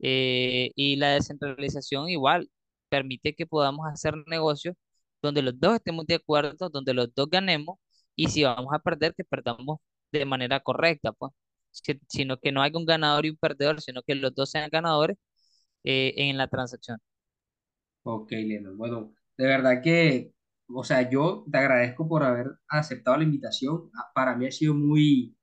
Eh, 0.00 0.70
y 0.76 0.96
la 0.96 1.10
descentralización 1.14 2.08
igual 2.08 2.50
permite 2.88 3.34
que 3.34 3.46
podamos 3.46 3.86
hacer 3.92 4.14
negocios 4.26 4.74
donde 5.22 5.42
los 5.42 5.58
dos 5.58 5.74
estemos 5.76 6.06
de 6.06 6.14
acuerdo, 6.16 6.68
donde 6.70 6.94
los 6.94 7.12
dos 7.14 7.28
ganemos 7.30 7.78
y 8.16 8.28
si 8.28 8.44
vamos 8.44 8.72
a 8.74 8.78
perder, 8.80 9.14
que 9.14 9.24
perdamos 9.24 9.78
de 10.12 10.24
manera 10.24 10.60
correcta, 10.60 11.12
pues, 11.12 11.32
Si- 11.70 12.00
sino 12.08 12.38
que 12.38 12.50
no 12.52 12.62
haya 12.62 12.78
un 12.78 12.86
ganador 12.86 13.26
y 13.26 13.30
un 13.30 13.36
perdedor, 13.36 13.80
sino 13.80 14.02
que 14.02 14.14
los 14.14 14.34
dos 14.34 14.50
sean 14.50 14.70
ganadores 14.72 15.16
eh, 15.84 16.14
en 16.16 16.38
la 16.38 16.48
transacción. 16.48 16.98
Ok, 18.02 18.30
Lena. 18.32 18.70
Bueno, 18.74 19.12
de 19.36 19.46
verdad 19.46 19.82
que, 19.82 20.32
o 20.68 20.82
sea, 20.84 21.10
yo 21.10 21.44
te 21.50 21.58
agradezco 21.58 22.08
por 22.08 22.22
haber 22.24 22.48
aceptado 22.68 23.16
la 23.18 23.24
invitación. 23.24 23.90
Ah, 23.94 24.10
Para 24.14 24.34
mí 24.36 24.46
ha 24.46 24.50
sido 24.52 24.74
muy, 24.74 25.36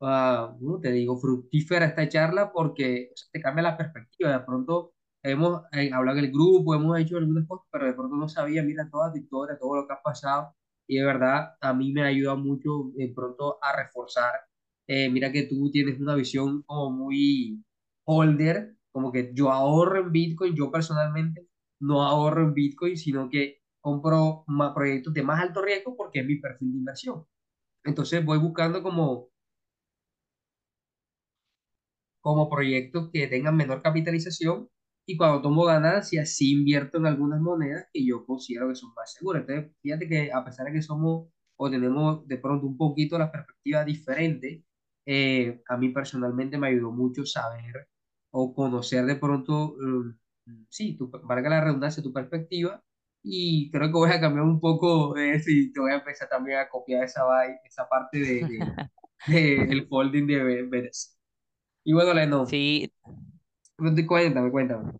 ah, 0.00 0.56
¿cómo 0.58 0.80
te 0.80 0.92
digo, 0.92 1.18
fructífera 1.18 1.86
esta 1.86 2.08
charla 2.08 2.52
porque 2.52 3.12
te 3.32 3.40
cambia 3.40 3.62
la 3.62 3.76
perspectiva. 3.76 4.32
De 4.32 4.40
pronto 4.40 4.94
hemos 5.22 5.62
eh, 5.72 5.90
hablado 5.92 6.18
en 6.18 6.26
el 6.26 6.32
grupo, 6.32 6.74
hemos 6.74 6.98
hecho 6.98 7.18
algunas 7.18 7.46
cosas, 7.46 7.66
pero 7.70 7.86
de 7.86 7.94
pronto 7.94 8.16
no 8.16 8.28
sabía, 8.28 8.62
mira, 8.62 8.88
toda 8.90 9.12
tu 9.12 9.18
historia, 9.18 9.58
todo 9.58 9.76
lo 9.76 9.86
que 9.86 9.94
ha 9.94 10.02
pasado. 10.02 10.54
Y 10.86 10.98
de 10.98 11.04
verdad, 11.04 11.54
a 11.60 11.72
mí 11.74 11.92
me 11.92 12.02
ayuda 12.02 12.34
mucho 12.34 12.90
de 12.94 13.12
pronto 13.14 13.58
a 13.62 13.76
reforzar. 13.76 14.32
Eh, 14.86 15.08
mira 15.10 15.30
que 15.32 15.44
tú 15.44 15.70
tienes 15.70 16.00
una 16.00 16.14
visión 16.16 16.62
como 16.62 16.90
muy 16.90 17.64
holder, 18.04 18.76
como 18.92 19.12
que 19.12 19.30
yo 19.34 19.50
ahorro 19.52 20.00
en 20.00 20.12
Bitcoin, 20.12 20.54
yo 20.56 20.70
personalmente 20.70 21.46
no 21.80 22.02
ahorro 22.02 22.42
en 22.42 22.54
Bitcoin, 22.54 22.96
sino 22.96 23.28
que 23.30 23.62
compro 23.80 24.44
más 24.48 24.72
proyectos 24.74 25.14
de 25.14 25.22
más 25.22 25.40
alto 25.40 25.62
riesgo 25.62 25.96
porque 25.96 26.20
es 26.20 26.26
mi 26.26 26.36
perfil 26.36 26.72
de 26.72 26.78
inversión. 26.78 27.24
Entonces 27.84 28.24
voy 28.24 28.38
buscando 28.38 28.82
como 28.82 29.28
como 32.20 32.50
proyectos 32.50 33.10
que 33.12 33.26
tengan 33.28 33.56
menor 33.56 33.82
capitalización 33.82 34.68
y 35.06 35.16
cuando 35.16 35.42
tomo 35.42 35.64
ganancias 35.64 36.36
sí 36.36 36.52
invierto 36.52 36.98
en 36.98 37.06
algunas 37.06 37.40
monedas 37.40 37.86
que 37.92 38.04
yo 38.06 38.24
considero 38.26 38.68
que 38.68 38.76
son 38.76 38.92
más 38.94 39.12
seguras. 39.14 39.42
Entonces, 39.42 39.72
fíjate 39.82 40.08
que 40.08 40.32
a 40.32 40.44
pesar 40.44 40.66
de 40.66 40.72
que 40.72 40.82
somos 40.82 41.28
o 41.56 41.70
tenemos 41.70 42.26
de 42.26 42.38
pronto 42.38 42.66
un 42.66 42.76
poquito 42.76 43.18
la 43.18 43.32
perspectiva 43.32 43.84
diferente, 43.84 44.64
eh, 45.06 45.62
a 45.68 45.76
mí 45.76 45.90
personalmente 45.90 46.58
me 46.58 46.68
ayudó 46.68 46.92
mucho 46.92 47.26
saber 47.26 47.88
o 48.30 48.54
conocer 48.54 49.04
de 49.06 49.16
pronto, 49.16 49.74
mm, 49.78 50.66
sí, 50.68 50.96
tu, 50.96 51.10
valga 51.10 51.50
la 51.50 51.60
redundancia, 51.64 52.02
tu 52.02 52.12
perspectiva. 52.12 52.82
Y 53.22 53.70
creo 53.70 53.88
que 53.88 53.92
voy 53.92 54.10
a 54.10 54.20
cambiar 54.20 54.46
un 54.46 54.60
poco 54.60 55.12
de 55.14 55.34
eso 55.34 55.50
y 55.50 55.72
te 55.72 55.80
voy 55.80 55.92
a 55.92 55.96
empezar 55.96 56.28
también 56.28 56.60
a 56.60 56.68
copiar 56.68 57.04
esa, 57.04 57.22
esa 57.64 57.88
parte 57.88 58.18
de, 58.18 58.34
de, 58.46 58.58
de 59.26 59.62
el 59.64 59.88
folding 59.88 60.26
de 60.26 60.62
BTC. 60.62 61.19
Y 61.84 61.92
bueno, 61.92 62.14
Leno, 62.14 62.58
Sí, 62.62 62.92
cuéntame, 64.06 64.50
cuéntame. 64.50 64.92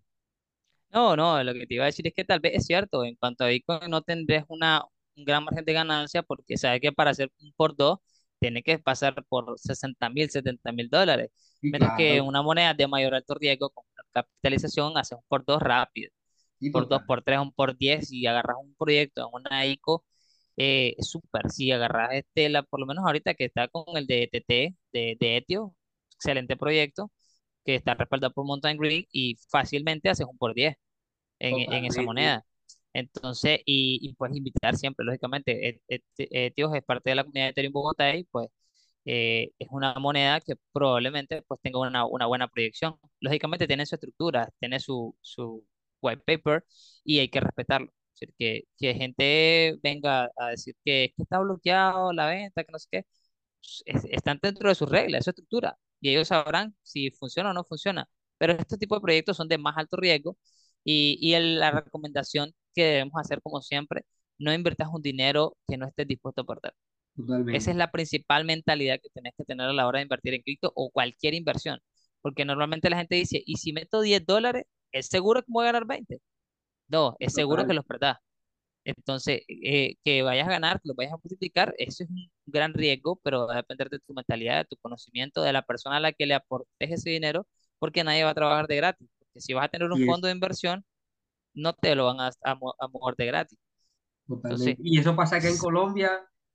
No, 0.92 1.14
no, 1.16 1.42
lo 1.44 1.54
que 1.54 1.66
te 1.66 1.74
iba 1.74 1.84
a 1.84 1.86
decir 1.86 2.06
es 2.08 2.14
que 2.14 2.24
tal 2.24 2.40
vez 2.40 2.52
es 2.54 2.66
cierto, 2.66 3.04
en 3.04 3.14
cuanto 3.14 3.44
a 3.44 3.48
Bitcoin 3.48 3.88
no 3.90 4.02
tendrías 4.02 4.44
una, 4.48 4.82
un 5.16 5.24
gran 5.24 5.44
margen 5.44 5.64
de 5.64 5.72
ganancia 5.72 6.22
porque 6.22 6.56
sabes 6.58 6.80
que 6.80 6.90
para 6.92 7.10
hacer 7.10 7.30
un 7.40 7.52
por 7.52 7.76
dos 7.76 7.98
tiene 8.40 8.62
que 8.62 8.78
pasar 8.80 9.14
por 9.28 9.56
sesenta 9.58 10.10
mil, 10.10 10.28
setenta 10.30 10.72
mil 10.72 10.88
dólares, 10.90 11.30
Sí, 11.60 11.70
mientras 11.70 11.92
que 11.92 12.20
una 12.20 12.42
moneda 12.42 12.74
de 12.74 12.88
mayor 12.88 13.14
alto 13.14 13.34
riesgo 13.34 13.70
con 13.70 13.84
capitalización 14.12 14.98
hace 14.98 15.14
un 15.14 15.22
por 15.28 15.44
dos 15.44 15.62
rápido, 15.62 16.10
sí, 16.58 16.70
por 16.70 16.88
dos, 16.88 17.02
por 17.06 17.22
tres, 17.22 17.38
un 17.40 17.52
por 17.52 17.76
diez, 17.76 18.12
y 18.12 18.26
agarras 18.26 18.56
un 18.60 18.74
proyecto 18.76 19.22
en 19.22 19.28
una 19.32 19.66
ICO, 19.66 20.04
eh, 20.56 20.96
súper, 21.00 21.50
si 21.50 21.70
agarras 21.72 22.10
este, 22.14 22.48
la, 22.48 22.62
por 22.62 22.80
lo 22.80 22.86
menos 22.86 23.04
ahorita 23.06 23.34
que 23.34 23.46
está 23.46 23.68
con 23.68 23.84
el 23.96 24.06
de 24.06 24.24
ETT, 24.24 24.76
de, 24.92 25.16
de 25.20 25.36
Etio, 25.38 25.74
excelente 26.20 26.56
proyecto, 26.56 27.10
que 27.64 27.76
está 27.76 27.94
respaldado 27.94 28.32
por 28.34 28.46
Mountain 28.46 28.78
Green 28.78 29.06
y 29.12 29.36
fácilmente 29.50 30.10
haces 30.10 30.26
un 30.28 30.38
por 30.38 30.54
diez 30.54 30.76
en, 31.38 31.58
en 31.72 31.84
esa 31.86 32.02
moneda. 32.02 32.44
Entonces, 32.92 33.60
y, 33.64 33.98
y 34.02 34.14
puedes 34.14 34.36
invitar 34.36 34.76
siempre, 34.76 35.04
lógicamente. 35.06 35.68
Et- 35.68 35.82
Et- 35.88 36.04
Etios 36.18 36.74
es 36.74 36.82
parte 36.84 37.10
de 37.10 37.16
la 37.16 37.24
comunidad 37.24 37.46
de 37.46 37.50
Ethereum 37.50 37.72
Bogotá 37.72 38.14
y 38.16 38.24
pues 38.24 38.48
eh, 39.04 39.50
es 39.58 39.68
una 39.70 39.94
moneda 39.94 40.40
que 40.40 40.54
probablemente 40.72 41.42
pues 41.42 41.60
tenga 41.62 41.80
una, 41.80 42.06
una 42.06 42.26
buena 42.26 42.48
proyección. 42.48 42.96
Lógicamente 43.20 43.66
tiene 43.66 43.86
su 43.86 43.94
estructura, 43.96 44.50
tiene 44.60 44.80
su, 44.80 45.16
su 45.20 45.66
white 46.00 46.22
paper 46.26 46.64
y 47.04 47.18
hay 47.20 47.28
que 47.28 47.40
respetarlo. 47.40 47.88
Es 48.14 48.20
decir, 48.20 48.34
que, 48.38 48.64
que 48.78 48.94
gente 48.94 49.78
venga 49.82 50.30
a 50.36 50.48
decir 50.50 50.74
que, 50.84 51.12
que 51.16 51.22
está 51.22 51.38
bloqueado 51.40 52.12
la 52.12 52.26
venta, 52.26 52.64
que 52.64 52.72
no 52.72 52.78
sé 52.78 52.88
qué, 52.90 53.04
es- 53.86 54.04
están 54.10 54.38
dentro 54.42 54.68
de 54.68 54.74
sus 54.74 54.88
reglas, 54.88 55.20
de 55.20 55.24
su 55.24 55.30
estructura, 55.30 55.78
y 56.00 56.10
ellos 56.10 56.28
sabrán 56.28 56.74
si 56.82 57.10
funciona 57.10 57.50
o 57.50 57.54
no 57.54 57.64
funciona. 57.64 58.08
Pero 58.38 58.52
este 58.54 58.76
tipo 58.78 58.94
de 58.96 59.00
proyectos 59.02 59.36
son 59.36 59.48
de 59.48 59.58
más 59.58 59.76
alto 59.76 59.96
riesgo 59.96 60.36
y, 60.84 61.18
y 61.20 61.34
el- 61.34 61.58
la 61.60 61.70
recomendación 61.72 62.52
que 62.74 62.84
debemos 62.84 63.14
hacer, 63.20 63.40
como 63.42 63.60
siempre, 63.62 64.04
no 64.38 64.52
invertas 64.54 64.88
un 64.92 65.02
dinero 65.02 65.56
que 65.68 65.76
no 65.76 65.86
estés 65.86 66.06
dispuesto 66.08 66.42
a 66.42 66.44
perder. 66.46 66.74
Esa 67.50 67.70
Totalmente. 67.70 67.72
es 67.72 67.76
la 67.76 67.90
principal 67.90 68.44
mentalidad 68.44 69.00
que 69.02 69.10
tenés 69.10 69.34
que 69.36 69.44
tener 69.44 69.68
a 69.68 69.72
la 69.72 69.86
hora 69.86 69.98
de 69.98 70.04
invertir 70.04 70.34
en 70.34 70.42
cripto 70.42 70.72
o 70.74 70.90
cualquier 70.90 71.34
inversión. 71.34 71.80
Porque 72.22 72.44
normalmente 72.44 72.90
la 72.90 72.98
gente 72.98 73.16
dice, 73.16 73.42
¿y 73.44 73.56
si 73.56 73.72
meto 73.72 74.00
10 74.02 74.24
dólares, 74.26 74.64
es 74.92 75.06
seguro 75.08 75.40
que 75.42 75.46
voy 75.50 75.64
a 75.64 75.72
ganar 75.72 75.86
veinte 75.86 76.20
No, 76.88 77.16
es 77.20 77.34
seguro 77.34 77.66
que 77.66 77.74
los 77.74 77.84
perdás. 77.86 78.18
Entonces, 78.96 79.42
eh, 79.48 79.96
que 80.04 80.22
vayas 80.22 80.46
a 80.48 80.50
ganar, 80.50 80.80
que 80.80 80.88
lo 80.88 80.94
vayas 80.94 81.12
a 81.12 81.16
multiplicar, 81.16 81.74
eso 81.78 82.04
es 82.04 82.10
un 82.10 82.30
gran 82.46 82.74
riesgo, 82.74 83.16
pero 83.22 83.46
va 83.46 83.54
a 83.54 83.56
depender 83.58 83.88
de 83.90 83.98
tu 84.00 84.14
mentalidad, 84.14 84.58
de 84.58 84.64
tu 84.66 84.76
conocimiento, 84.76 85.42
de 85.42 85.52
la 85.52 85.62
persona 85.62 85.96
a 85.96 86.00
la 86.00 86.12
que 86.12 86.26
le 86.26 86.34
aportes 86.34 86.90
ese 86.90 87.10
dinero, 87.10 87.46
porque 87.78 88.04
nadie 88.04 88.24
va 88.24 88.30
a 88.30 88.34
trabajar 88.34 88.66
de 88.66 88.76
gratis. 88.76 89.08
Porque 89.18 89.40
si 89.40 89.52
vas 89.54 89.66
a 89.66 89.68
tener 89.68 89.90
un 89.90 90.00
fondo 90.00 90.26
de 90.28 90.34
inversión, 90.34 90.84
no 91.54 91.74
te 91.74 91.94
lo 91.94 92.06
van 92.06 92.20
a, 92.20 92.28
a, 92.28 92.52
a 92.52 92.88
mover 92.88 93.16
de 93.16 93.26
gratis. 93.26 93.58
Entonces. 94.28 94.76
Y 94.82 94.98
eso 94.98 95.16
pasa 95.16 95.36
acá 95.36 95.48
en 95.48 95.58
Colombia, 95.58 96.10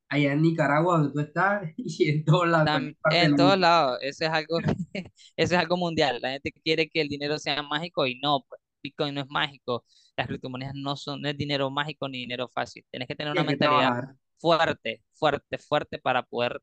allá 0.09 0.33
en 0.33 0.41
Nicaragua, 0.41 0.97
donde 0.97 1.13
tú 1.13 1.19
estás, 1.19 1.71
y 1.77 2.09
en 2.09 2.25
todos 2.25 2.47
lados, 2.47 2.69
en 2.69 2.97
en 3.11 3.35
todos 3.35 3.57
lados, 3.57 3.99
eso 4.01 4.25
es 4.25 4.31
algo, 4.31 4.59
eso 5.13 5.13
es 5.35 5.51
algo 5.53 5.77
mundial. 5.77 6.19
La 6.21 6.31
gente 6.31 6.51
quiere 6.51 6.89
que 6.89 7.01
el 7.01 7.09
dinero 7.09 7.37
sea 7.39 7.61
mágico 7.63 8.07
y 8.07 8.19
no, 8.19 8.45
pues, 8.47 8.61
Bitcoin 8.85 9.13
no 9.15 9.21
es 9.21 9.27
mágico. 9.29 9.85
Las 10.17 10.27
criptomonedas 10.27 10.73
no 10.75 10.95
son, 10.97 11.21
no 11.21 11.29
es 11.29 11.37
dinero 11.37 11.69
mágico 11.71 12.07
ni 12.09 12.19
dinero 12.19 12.49
fácil. 12.49 12.85
Tienes 12.91 13.07
que 13.07 13.15
tener 13.15 13.31
Y 13.31 13.43
una 13.43 13.43
mentalidad 13.43 13.93
trabajar. 13.95 14.15
fuerte, 14.37 15.03
fuerte, 15.13 15.57
fuerte 15.57 15.99
para 15.99 16.23
poder 16.23 16.61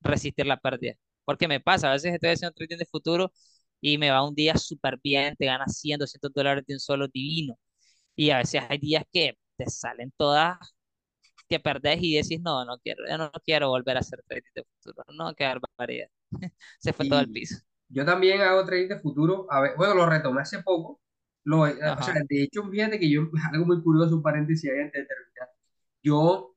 resistir 0.00 0.46
la 0.46 0.56
pérdida. 0.58 0.94
Porque 1.24 1.48
me 1.48 1.60
pasa, 1.60 1.88
a 1.90 1.92
veces 1.92 2.14
estoy 2.14 2.30
haciendo 2.30 2.54
trading 2.54 2.78
de 2.78 2.86
futuro 2.86 3.32
y 3.80 3.98
me 3.98 4.10
va 4.10 4.26
un 4.26 4.34
día 4.34 4.56
súper 4.56 4.98
bien, 5.02 5.36
te 5.36 5.46
ganas 5.46 5.78
100, 5.80 5.98
200 5.98 6.32
dólares 6.32 6.64
de 6.66 6.74
un 6.74 6.80
solo 6.80 7.08
divino. 7.08 7.58
Y 8.16 8.30
a 8.30 8.38
veces 8.38 8.62
hay 8.68 8.78
días 8.78 9.04
que 9.12 9.38
te 9.56 9.66
salen 9.70 10.12
todas 10.16 10.58
que 11.48 11.60
perdés 11.60 11.98
y 12.02 12.14
decís, 12.16 12.40
no, 12.40 12.64
no 12.64 12.78
quiero, 12.78 13.04
yo 13.08 13.18
no 13.18 13.30
quiero 13.44 13.68
volver 13.68 13.96
a 13.96 14.00
hacer 14.00 14.22
trading 14.26 14.50
de 14.54 14.64
futuro. 14.64 15.04
No, 15.14 15.34
qué 15.34 15.44
barbaridad. 15.44 16.08
Se 16.78 16.92
fue 16.92 17.06
todo 17.06 17.18
al 17.20 17.28
Y 17.28 17.30
piso. 17.30 17.58
yo 17.88 18.04
también 18.04 18.40
hago 18.42 18.64
trading 18.64 18.88
de 18.88 19.00
futuro. 19.00 19.46
A 19.50 19.60
ver, 19.60 19.72
bueno, 19.76 19.94
lo 19.94 20.06
retomé 20.06 20.42
hace 20.42 20.62
poco. 20.62 21.00
Lo, 21.44 21.66
eh, 21.66 21.74
o 21.98 22.02
sea, 22.02 22.14
de 22.28 22.42
hecho, 22.42 22.68
fíjate 22.70 22.98
que 22.98 23.10
yo, 23.10 23.22
algo 23.52 23.66
muy 23.66 23.82
curioso, 23.82 24.16
un 24.16 24.22
paréntesis 24.22 24.70
ahí 24.70 24.80
antes 24.80 25.02
de 25.02 25.06
terminar. 25.08 25.48
Yo 26.02 26.50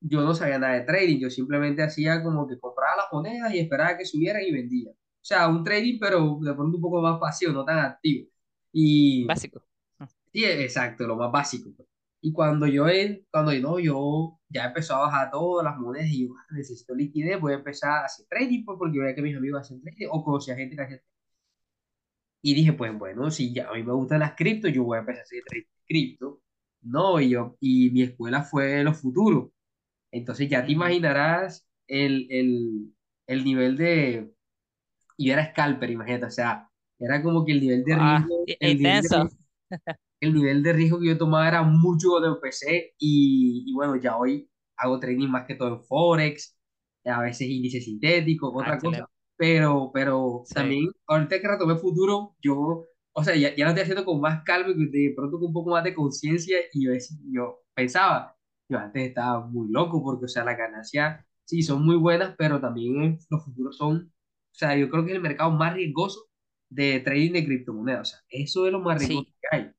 yo 0.00 0.22
no 0.22 0.34
sabía 0.34 0.58
nada 0.58 0.74
de 0.74 0.82
trading, 0.82 1.18
yo 1.20 1.30
simplemente 1.30 1.82
hacía 1.82 2.22
como 2.22 2.46
que 2.48 2.58
compraba 2.58 2.96
las 2.96 3.06
monedas 3.12 3.52
y 3.54 3.58
esperaba 3.60 3.96
que 3.98 4.04
subieran 4.06 4.42
y 4.42 4.52
vendía. 4.52 4.90
O 4.92 4.94
sea, 5.22 5.48
un 5.48 5.62
trading, 5.64 5.98
pero 6.00 6.38
de 6.40 6.54
pronto 6.54 6.76
un 6.76 6.82
poco 6.82 7.02
más 7.02 7.18
pasivo, 7.20 7.52
no 7.52 7.64
tan 7.64 7.78
activo. 7.80 8.28
Y 8.72 9.26
Básico. 9.26 9.62
sí, 10.32 10.44
exacto, 10.44 11.06
lo 11.06 11.16
más 11.16 11.30
básico. 11.32 11.70
pues. 11.76 11.88
Y 12.22 12.32
cuando 12.32 12.66
yo, 12.66 12.84
cuando 13.30 13.52
yo, 13.52 13.60
no, 13.62 13.78
yo 13.78 14.40
ya 14.48 14.66
empezó 14.66 14.94
a 14.96 15.00
bajar 15.02 15.30
todas 15.30 15.64
las 15.64 15.78
monedas 15.78 16.08
y 16.08 16.26
yo 16.28 16.34
"Ah, 16.38 16.46
necesito 16.54 16.94
liquidez, 16.94 17.40
voy 17.40 17.52
a 17.52 17.56
empezar 17.56 17.90
a 18.02 18.04
hacer 18.06 18.26
trading, 18.28 18.64
pues, 18.64 18.78
porque 18.78 18.98
veía 18.98 19.14
que 19.14 19.22
mis 19.22 19.36
amigos 19.36 19.60
hacen 19.62 19.80
trading 19.82 20.08
o 20.10 20.22
conocía 20.24 20.54
gente 20.56 20.76
que 20.76 20.82
hacía 20.82 20.98
trading. 20.98 21.19
Y 22.42 22.54
dije, 22.54 22.72
pues 22.72 22.96
bueno, 22.98 23.30
si 23.30 23.52
ya 23.54 23.68
a 23.70 23.74
mí 23.74 23.82
me 23.82 23.92
gustan 23.92 24.20
las 24.20 24.34
cripto, 24.34 24.68
yo 24.68 24.84
voy 24.84 24.96
a 24.98 25.00
empezar 25.00 25.20
a 25.20 25.24
hacer 25.24 25.42
cripto. 25.86 26.40
No, 26.82 27.20
y 27.20 27.30
yo, 27.30 27.56
y 27.60 27.90
mi 27.90 28.02
escuela 28.02 28.42
fue 28.42 28.82
los 28.84 28.98
futuros. 29.00 29.50
Entonces 30.12 30.48
ya 30.50 30.66
te 30.66 30.72
imaginarás 30.72 31.68
el, 31.88 32.28
el, 32.30 32.94
el 33.26 33.44
nivel 33.44 33.76
de... 33.78 34.32
Y 35.16 35.28
yo 35.28 35.34
era 35.34 35.50
scalper, 35.52 35.90
imagínate, 35.90 36.26
o 36.26 36.30
sea, 36.30 36.68
era 36.98 37.22
como 37.22 37.44
que 37.44 37.52
el 37.52 37.60
nivel 37.60 37.84
de 37.84 37.96
Ah, 37.96 37.96
riesgo, 37.96 38.50
el 38.58 38.78
nivel 38.78 39.00
de, 39.02 39.08
intenso. 39.08 39.16
ri- 39.16 39.36
el 40.20 40.34
nivel 40.34 40.62
de 40.62 40.72
riesgo 40.72 41.00
que 41.00 41.08
yo 41.08 41.18
tomaba 41.18 41.48
era 41.48 41.62
mucho 41.62 42.10
cuando 42.10 42.34
empecé 42.36 42.94
y, 42.98 43.64
y 43.66 43.74
bueno, 43.74 43.96
ya 43.96 44.16
hoy 44.18 44.50
hago 44.76 45.00
trading 45.00 45.28
más 45.28 45.46
que 45.46 45.54
todo 45.56 45.68
en 45.76 45.82
Forex, 45.84 46.56
a 47.04 47.22
veces 47.22 47.48
índice 47.48 47.80
sintético, 47.80 48.52
Ah, 48.58 48.70
otra 48.70 48.80
cosa, 48.80 49.06
excelente. 49.06 49.10
Pero, 49.40 49.90
pero 49.94 50.50
Sí. 50.54 50.54
también 50.54 50.92
ahorita 51.06 51.40
que 51.40 51.48
retomé 51.48 51.76
futuro, 51.78 52.36
yo, 52.42 52.86
o 53.12 53.24
sea, 53.24 53.36
ya, 53.36 53.56
ya 53.56 53.64
lo 53.64 53.70
estoy 53.70 53.82
haciendo 53.84 54.04
con 54.04 54.20
más 54.20 54.44
calma 54.44 54.70
y 54.76 54.86
de 54.90 55.14
pronto 55.16 55.38
con 55.38 55.48
un 55.48 55.54
poco 55.54 55.70
más 55.72 55.84
de 55.84 55.94
conciencia 55.94 56.58
y 56.74 56.86
yo, 56.86 56.92
yo 57.32 57.60
pensaba. 57.74 58.36
yo 58.68 58.78
antes 58.78 59.08
estaba 59.08 59.46
muy 59.46 59.68
loco 59.72 60.02
porque, 60.04 60.26
o 60.26 60.28
sea, 60.28 60.44
las 60.44 60.58
ganancias 60.58 61.24
sí 61.44 61.62
son 61.62 61.84
muy 61.86 61.96
buenas, 61.96 62.34
pero 62.38 62.60
también 62.60 63.18
los 63.30 63.44
futuros 63.44 63.76
son, 63.78 64.12
o 64.52 64.54
sea, 64.54 64.76
yo 64.76 64.90
creo 64.90 65.04
que 65.04 65.12
es 65.12 65.16
el 65.16 65.22
mercado 65.22 65.50
más 65.52 65.74
riesgoso 65.74 66.28
de 66.68 67.00
trading 67.00 67.32
de 67.32 67.44
criptomonedas. 67.46 68.02
O 68.02 68.12
sea, 68.12 68.20
eso 68.30 68.66
es 68.66 68.72
lo 68.72 68.80
más 68.80 68.98
riesgoso 68.98 69.28
Sí, 69.28 69.34
que 69.40 69.56
hay. 69.56 69.72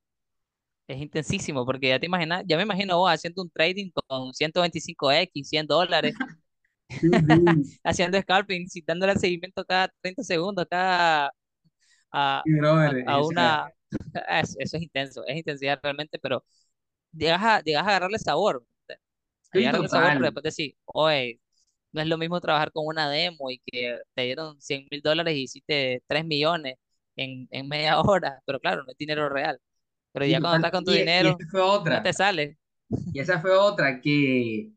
es 0.88 0.97
intensísimo 1.02 1.65
porque 1.65 1.88
ya 1.89 2.00
te 2.00 2.06
imaginas, 2.08 2.43
ya 2.47 2.58
me 2.58 2.63
imagino 2.63 2.97
vos 2.97 3.10
haciendo 3.12 3.41
un 3.41 3.50
trading 3.50 3.91
con 4.08 4.34
125x, 4.34 5.47
100 5.50 5.67
dólares, 5.67 6.19
Haciendo 7.84 8.20
scalping, 8.22 8.68
dándole 8.86 9.16
seguimiento 9.16 9.66
cada 9.66 9.90
30 10.02 10.24
segundos, 10.24 10.66
cada 10.70 11.28
a, 12.12 12.46
a, 12.84 12.94
brother, 13.04 13.04
a 13.06 13.24
sea, 13.24 13.26
una... 13.26 13.72
es- 14.30 14.56
Eso 14.60 14.78
es 14.78 14.84
intenso, 14.84 15.26
es 15.28 15.38
intensidad 15.38 15.80
realmente, 15.84 16.20
pero 16.20 16.46
llegas 17.14 17.42
a, 17.44 17.62
llegas 17.64 17.84
a 17.86 17.90
agarrarle 17.90 18.20
sabor, 18.20 18.66
a 19.54 19.60
agarrarle 19.60 19.90
sabor, 19.90 20.16
pero 20.18 20.28
después 20.28 20.44
decir, 20.44 20.76
oye, 20.86 21.40
no 21.94 22.02
es 22.02 22.08
lo 22.08 22.18
mismo 22.20 22.40
trabajar 22.42 22.72
con 22.72 22.86
una 22.88 23.10
demo 23.10 23.50
y 23.52 23.60
que 23.66 24.00
te 24.16 24.24
dieron 24.24 24.62
cien 24.62 24.88
mil 24.92 25.02
dólares 25.02 25.36
y 25.36 25.44
hiciste 25.44 26.04
3 26.08 26.26
millones 26.26 26.76
en, 27.16 27.48
en 27.52 27.68
media 27.70 28.00
hora, 28.02 28.42
pero 28.46 28.60
claro, 28.60 28.84
no 28.86 28.92
es 28.92 28.98
dinero 28.98 29.30
real. 29.30 29.60
Pero 30.14 30.26
Sí, 30.26 30.32
ya 30.32 30.42
cuando 30.42 30.56
estás 30.58 30.72
con 30.72 30.86
tu 30.86 30.92
Y, 30.92 31.14
y 31.18 31.28
dinero, 31.28 31.40
esa 31.40 31.48
fue 31.50 31.62
no 31.88 32.02
otra. 32.02 32.02
te 32.02 32.14
sale. 32.14 32.58
Y 33.12 33.20
esa 33.20 33.40
fue 33.42 33.52
otra 33.58 34.00
que, 34.02 34.72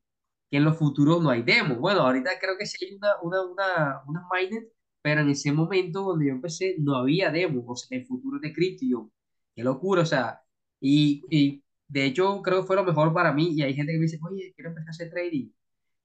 que 0.55 0.59
en 0.59 0.65
los 0.65 0.79
futuros 0.79 1.23
no 1.23 1.31
hay 1.31 1.43
demo. 1.43 1.77
Bueno, 1.77 2.01
ahorita 2.03 2.31
creo 2.41 2.57
que 2.59 2.67
sí 2.67 2.85
hay 2.87 2.95
una, 2.97 3.09
una, 3.23 3.43
una, 3.45 4.03
unas 4.07 4.25
mainnet, 4.33 4.69
pero 5.03 5.21
en 5.23 5.31
ese 5.31 5.53
momento 5.53 6.03
donde 6.03 6.27
yo 6.29 6.33
empecé 6.33 6.77
no 6.79 6.97
había 6.97 7.31
demo. 7.31 7.65
O 7.67 7.77
sea, 7.77 7.99
el 7.99 8.07
futuro 8.07 8.39
de 8.41 8.53
cripto. 8.53 8.85
yo, 8.89 9.11
qué 9.55 9.65
locura, 9.65 10.03
o 10.03 10.07
sea. 10.07 10.43
Y, 10.81 11.27
y 11.31 11.65
de 11.89 12.07
hecho 12.07 12.43
creo 12.43 12.61
que 12.63 12.67
fue 12.67 12.77
lo 12.77 12.85
mejor 12.85 13.13
para 13.15 13.33
mí. 13.33 13.51
Y 13.55 13.63
hay 13.63 13.75
gente 13.75 13.93
que 13.93 13.99
me 13.99 14.05
dice, 14.05 14.19
oye, 14.23 14.53
quiero 14.57 14.71
empezar 14.71 14.89
a 14.89 14.93
hacer 14.93 15.11
trading. 15.11 15.51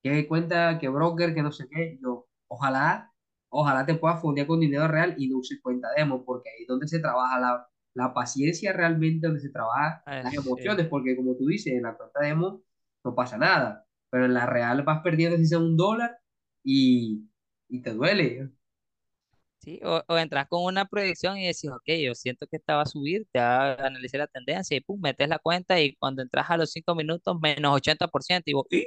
¿Qué 0.04 0.28
cuenta? 0.28 0.80
¿Qué 0.80 0.88
broker? 0.90 1.34
¿Qué 1.34 1.42
no 1.44 1.52
sé 1.52 1.68
qué? 1.70 2.00
Yo, 2.02 2.28
ojalá, 2.48 3.12
ojalá 3.50 3.86
te 3.86 3.96
puedas 3.96 4.22
fondear 4.22 4.48
con 4.48 4.60
dinero 4.60 4.88
real 4.88 5.16
y 5.18 5.28
no 5.30 5.40
uses 5.40 5.60
cuenta 5.62 5.90
demo, 5.98 6.24
porque 6.26 6.50
ahí 6.50 6.62
es 6.64 6.68
donde 6.68 6.88
se 6.88 7.00
trabaja 7.00 7.40
la, 7.40 7.68
la 7.94 8.14
paciencia 8.14 8.72
realmente, 8.74 9.28
donde 9.28 9.42
se 9.42 9.50
trabaja 9.50 10.06
Ah, 10.06 10.24
las 10.24 10.32
sí. 10.32 10.38
emociones, 10.38 10.88
porque 10.88 11.16
como 11.16 11.36
tú 11.36 11.48
dices, 11.48 11.74
en 11.74 11.84
la 11.84 11.96
cuenta 11.98 12.22
demo 12.22 12.64
no 13.04 13.16
pasa 13.16 13.38
nada, 13.38 13.86
pero 14.10 14.26
en 14.26 14.34
la 14.34 14.46
real 14.46 14.84
vas 14.84 15.02
perdiendo 15.04 15.38
si 15.38 15.46
sea 15.48 15.60
un 15.60 15.78
dólar 15.78 16.20
y, 16.64 17.30
y 17.70 17.82
te 17.82 17.94
duele. 17.94 18.52
Sí, 19.60 19.80
o, 19.84 20.02
o 20.08 20.18
entras 20.18 20.48
con 20.48 20.64
una 20.64 20.86
proyección 20.86 21.38
y 21.38 21.46
decís, 21.48 21.70
ok, 21.70 21.84
yo 22.02 22.16
siento 22.16 22.48
que 22.48 22.56
esta 22.58 22.76
va 22.78 22.84
a 22.84 22.86
subir, 22.86 23.28
te 23.32 23.40
va 23.40 23.74
a 23.74 23.88
analizar 23.88 24.20
la 24.20 24.28
tendencia 24.28 24.78
y 24.78 24.80
pum, 24.82 25.02
metes 25.02 25.28
la 25.28 25.38
cuenta 25.40 25.80
y 25.82 25.96
cuando 25.98 26.22
entras 26.22 26.50
a 26.50 26.56
los 26.58 26.72
5 26.72 26.96
minutos, 26.96 27.38
menos 27.42 27.76
80% 27.76 28.50
y 28.52 28.54
vos, 28.54 28.66
"¿Y? 28.70 28.86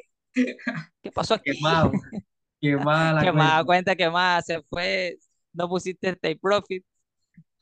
¿qué 1.02 1.12
pasó 1.12 1.34
aquí? 1.34 1.44
Quemado, 1.44 1.92
quemada 2.60 3.12
la 3.14 3.24
Que 3.24 3.32
más 3.32 3.58
da 3.60 3.64
cuenta. 3.64 3.64
cuenta 3.64 3.96
que 3.96 4.10
más 4.10 4.44
se 4.46 4.62
fue, 4.62 5.18
no 5.52 5.68
pusiste 5.68 6.14
take 6.16 6.38
profit, 6.40 6.84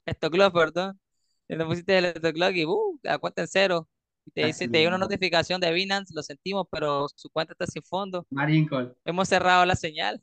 stock 0.07 0.35
loss, 0.37 0.53
perdón, 0.53 1.01
no 1.49 1.67
pusiste 1.69 1.99
el 1.99 2.07
stock 2.07 2.37
loss 2.37 2.55
y 2.55 2.65
uh, 2.67 3.01
la 3.03 3.19
cuenta 3.19 3.43
en 3.43 3.49
cero. 3.49 3.89
Te 4.35 4.45
dice, 4.47 4.69
te 4.69 4.79
llega 4.79 4.89
una 4.91 4.99
notificación 4.99 5.61
de 5.61 5.73
Binance, 5.73 6.15
lo 6.15 6.23
sentimos, 6.23 6.67
pero 6.71 7.09
su 7.15 7.31
cuenta 7.31 7.53
está 7.55 7.67
sin 7.67 7.83
fondo. 7.83 8.27
Margin 8.31 8.67
call. 8.67 8.95
Hemos 9.05 9.29
cerrado 9.29 9.67
la 9.67 9.77
señal. 9.77 10.23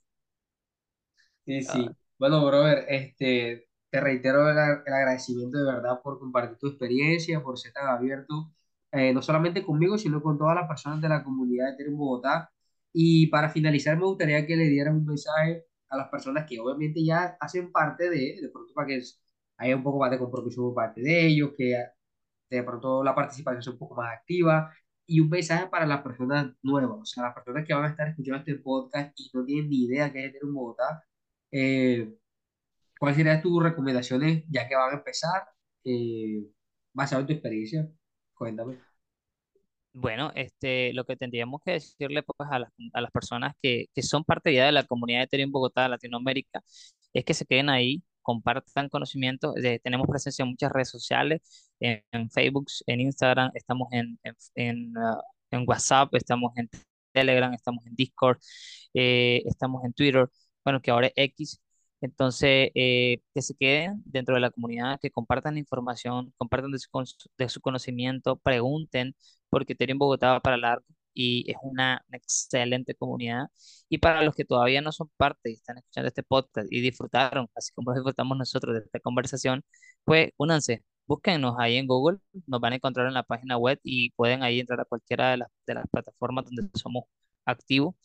Sí, 1.45 1.61
Ah, 1.67 1.73
sí. 1.83 1.95
Bueno, 2.19 2.45
brother, 2.45 2.85
este, 2.89 3.69
te 3.89 4.01
reitero 4.01 4.49
el, 4.49 4.57
el 4.85 4.93
agradecimiento 4.93 5.57
de 5.59 5.65
verdad 5.73 6.01
por 6.03 6.19
compartir 6.19 6.57
tu 6.57 6.67
experiencia, 6.67 7.41
por 7.41 7.57
ser 7.57 7.71
tan 7.73 7.87
abierto, 7.87 8.51
eh, 8.91 9.13
no 9.13 9.21
solamente 9.21 9.63
conmigo, 9.63 9.97
sino 9.97 10.21
con 10.21 10.37
todas 10.37 10.55
las 10.55 10.67
personas 10.67 11.01
de 11.01 11.09
la 11.09 11.23
comunidad 11.23 11.67
de 11.67 11.71
Ethereum 11.73 11.97
Bogotá. 11.97 12.51
Y 12.91 13.27
para 13.27 13.49
finalizar, 13.49 13.97
me 13.97 14.05
gustaría 14.05 14.45
que 14.45 14.55
le 14.55 14.65
dieras 14.69 14.93
un 14.93 15.05
mensaje 15.05 15.65
a 15.89 15.97
las 15.97 16.09
personas 16.09 16.45
que 16.49 16.59
obviamente 16.59 17.03
ya 17.03 17.37
hacen 17.39 17.71
parte 17.71 18.09
de, 18.09 18.39
de 18.41 18.49
pronto 18.51 18.73
para 18.73 18.87
que 18.87 19.01
haya 19.57 19.75
un 19.75 19.83
poco 19.83 19.99
más 19.99 20.11
de 20.11 20.19
compromiso 20.19 20.61
por 20.63 20.75
parte 20.75 21.01
de 21.01 21.27
ellos, 21.27 21.51
que 21.57 21.75
de 22.49 22.63
pronto 22.63 23.03
la 23.03 23.15
participación 23.15 23.63
sea 23.63 23.73
un 23.73 23.79
poco 23.79 23.95
más 23.95 24.13
activa. 24.15 24.73
Y 25.05 25.21
un 25.21 25.29
mensaje 25.29 25.67
para 25.67 25.85
las 25.85 26.01
personas 26.01 26.53
nuevas, 26.61 26.99
o 27.01 27.05
sea, 27.05 27.23
las 27.23 27.33
personas 27.33 27.65
que 27.65 27.73
van 27.73 27.85
a 27.85 27.89
estar 27.89 28.07
escuchando 28.09 28.39
este 28.39 28.55
podcast 28.55 29.17
y 29.19 29.29
no 29.33 29.45
tienen 29.45 29.69
ni 29.69 29.85
idea 29.85 30.11
qué 30.11 30.19
es 30.25 30.29
Ethereum 30.31 30.53
Bogotá 30.53 31.03
eh, 31.51 32.13
¿cuáles 32.99 33.17
serían 33.17 33.41
tus 33.41 33.63
recomendaciones 33.63 34.43
ya 34.49 34.67
que 34.67 34.75
van 34.75 34.93
a 34.93 34.97
empezar? 34.97 35.43
Eh, 35.83 36.43
basado 36.93 37.21
en 37.21 37.27
tu 37.27 37.33
experiencia, 37.33 37.89
cuéntame. 38.33 38.79
Bueno, 39.93 40.31
este, 40.35 40.93
lo 40.93 41.05
que 41.05 41.15
tendríamos 41.15 41.61
que 41.65 41.71
decirle 41.73 42.21
pues, 42.23 42.49
a 42.51 42.59
las, 42.59 42.71
a 42.93 43.01
las 43.01 43.11
personas 43.11 43.55
que, 43.61 43.85
que 43.93 44.03
son 44.03 44.23
parte 44.23 44.53
ya 44.53 44.65
de 44.65 44.71
la 44.71 44.83
comunidad 44.83 45.19
de 45.19 45.23
Ethereum 45.25 45.51
Bogotá, 45.51 45.87
Latinoamérica, 45.87 46.61
es 47.13 47.25
que 47.25 47.33
se 47.33 47.45
queden 47.45 47.69
ahí, 47.69 48.03
compartan 48.27 48.89
conocimientos. 48.89 49.55
Eh, 49.63 49.79
tenemos 49.83 50.07
presencia 50.07 50.43
en 50.43 50.49
muchas 50.49 50.71
redes 50.71 50.89
sociales, 50.89 51.41
en, 51.79 52.29
Facebook, 52.31 52.67
en 52.87 53.01
Instagram, 53.01 53.51
estamos 53.55 53.87
en, 53.91 54.19
en, 54.55 54.93
ah, 54.97 55.21
en 55.51 55.63
WhatsApp, 55.67 56.13
estamos 56.15 56.51
en 56.57 56.69
Telegram, 57.13 57.53
estamos 57.53 57.85
en 57.85 57.95
Discord, 57.95 58.37
eh, 58.93 59.43
estamos 59.45 59.83
en 59.85 59.93
Twitter, 59.93 60.29
bueno, 60.63 60.81
que 60.81 60.91
ahora 60.91 61.07
es 61.07 61.13
X. 61.15 61.61
Entonces, 62.01 62.69
eh, 62.75 63.21
que 63.33 63.41
se 63.41 63.55
queden 63.55 64.03
dentro 64.05 64.35
de 64.35 64.41
la 64.41 64.51
comunidad, 64.51 64.99
que 65.01 65.09
compartan 65.11 65.57
información, 65.57 66.33
compartan 66.37 66.71
de 66.71 66.79
su, 66.79 66.89
de 67.37 67.49
su 67.49 67.61
conocimiento, 67.61 68.37
pregunten 68.37 69.15
porque 69.49 69.73
Ethereum 69.73 69.99
Bogotá 69.99 70.33
va 70.33 70.41
para 70.41 70.57
largo 70.57 70.85
y 71.17 71.49
es 71.51 71.57
una 71.63 72.05
excelente 72.11 72.95
comunidad. 72.95 73.47
Y 73.89 73.97
para 73.99 74.23
los 74.23 74.35
que 74.35 74.45
todavía 74.45 74.81
no 74.81 74.91
son 74.91 75.09
parte 75.17 75.49
y 75.51 75.53
están 75.55 75.77
escuchando 75.79 76.07
este 76.09 76.23
podcast 76.23 76.67
y 76.71 76.81
disfrutaron, 76.81 77.49
así 77.55 77.71
como 77.73 77.93
disfrutamos 77.93 78.37
nosotros 78.37 78.75
de 78.75 78.81
esta 78.85 78.99
conversación, 78.99 79.63
pues 80.05 80.31
únanse, 80.37 80.83
búsquennos 81.07 81.55
ahí 81.59 81.77
en 81.77 81.87
Google, 81.87 82.19
nos 82.47 82.59
van 82.61 82.73
a 82.73 82.75
encontrar 82.77 83.07
en 83.07 83.13
la 83.15 83.23
página 83.23 83.57
web 83.57 83.79
y 83.83 84.11
pueden 84.11 84.43
ahí 84.43 84.59
entrar 84.59 84.79
a 84.81 84.85
cualquiera 84.85 85.31
de 85.31 85.37
las, 85.37 85.49
de 85.67 85.73
las 85.75 85.85
plataformas 85.89 86.45
donde 86.45 86.63
somos 86.75 87.05
activos. 87.45 87.95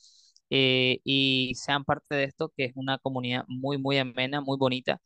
eh, 0.51 1.01
y 1.05 1.53
sean 1.57 1.85
parte 1.85 2.14
de 2.14 2.25
esto, 2.25 2.53
que 2.57 2.64
es 2.66 2.72
una 2.77 2.98
comunidad 2.98 3.44
muy, 3.48 3.79
muy 3.79 3.98
amena, 3.98 4.40
muy 4.40 4.59
bonita, 4.59 5.01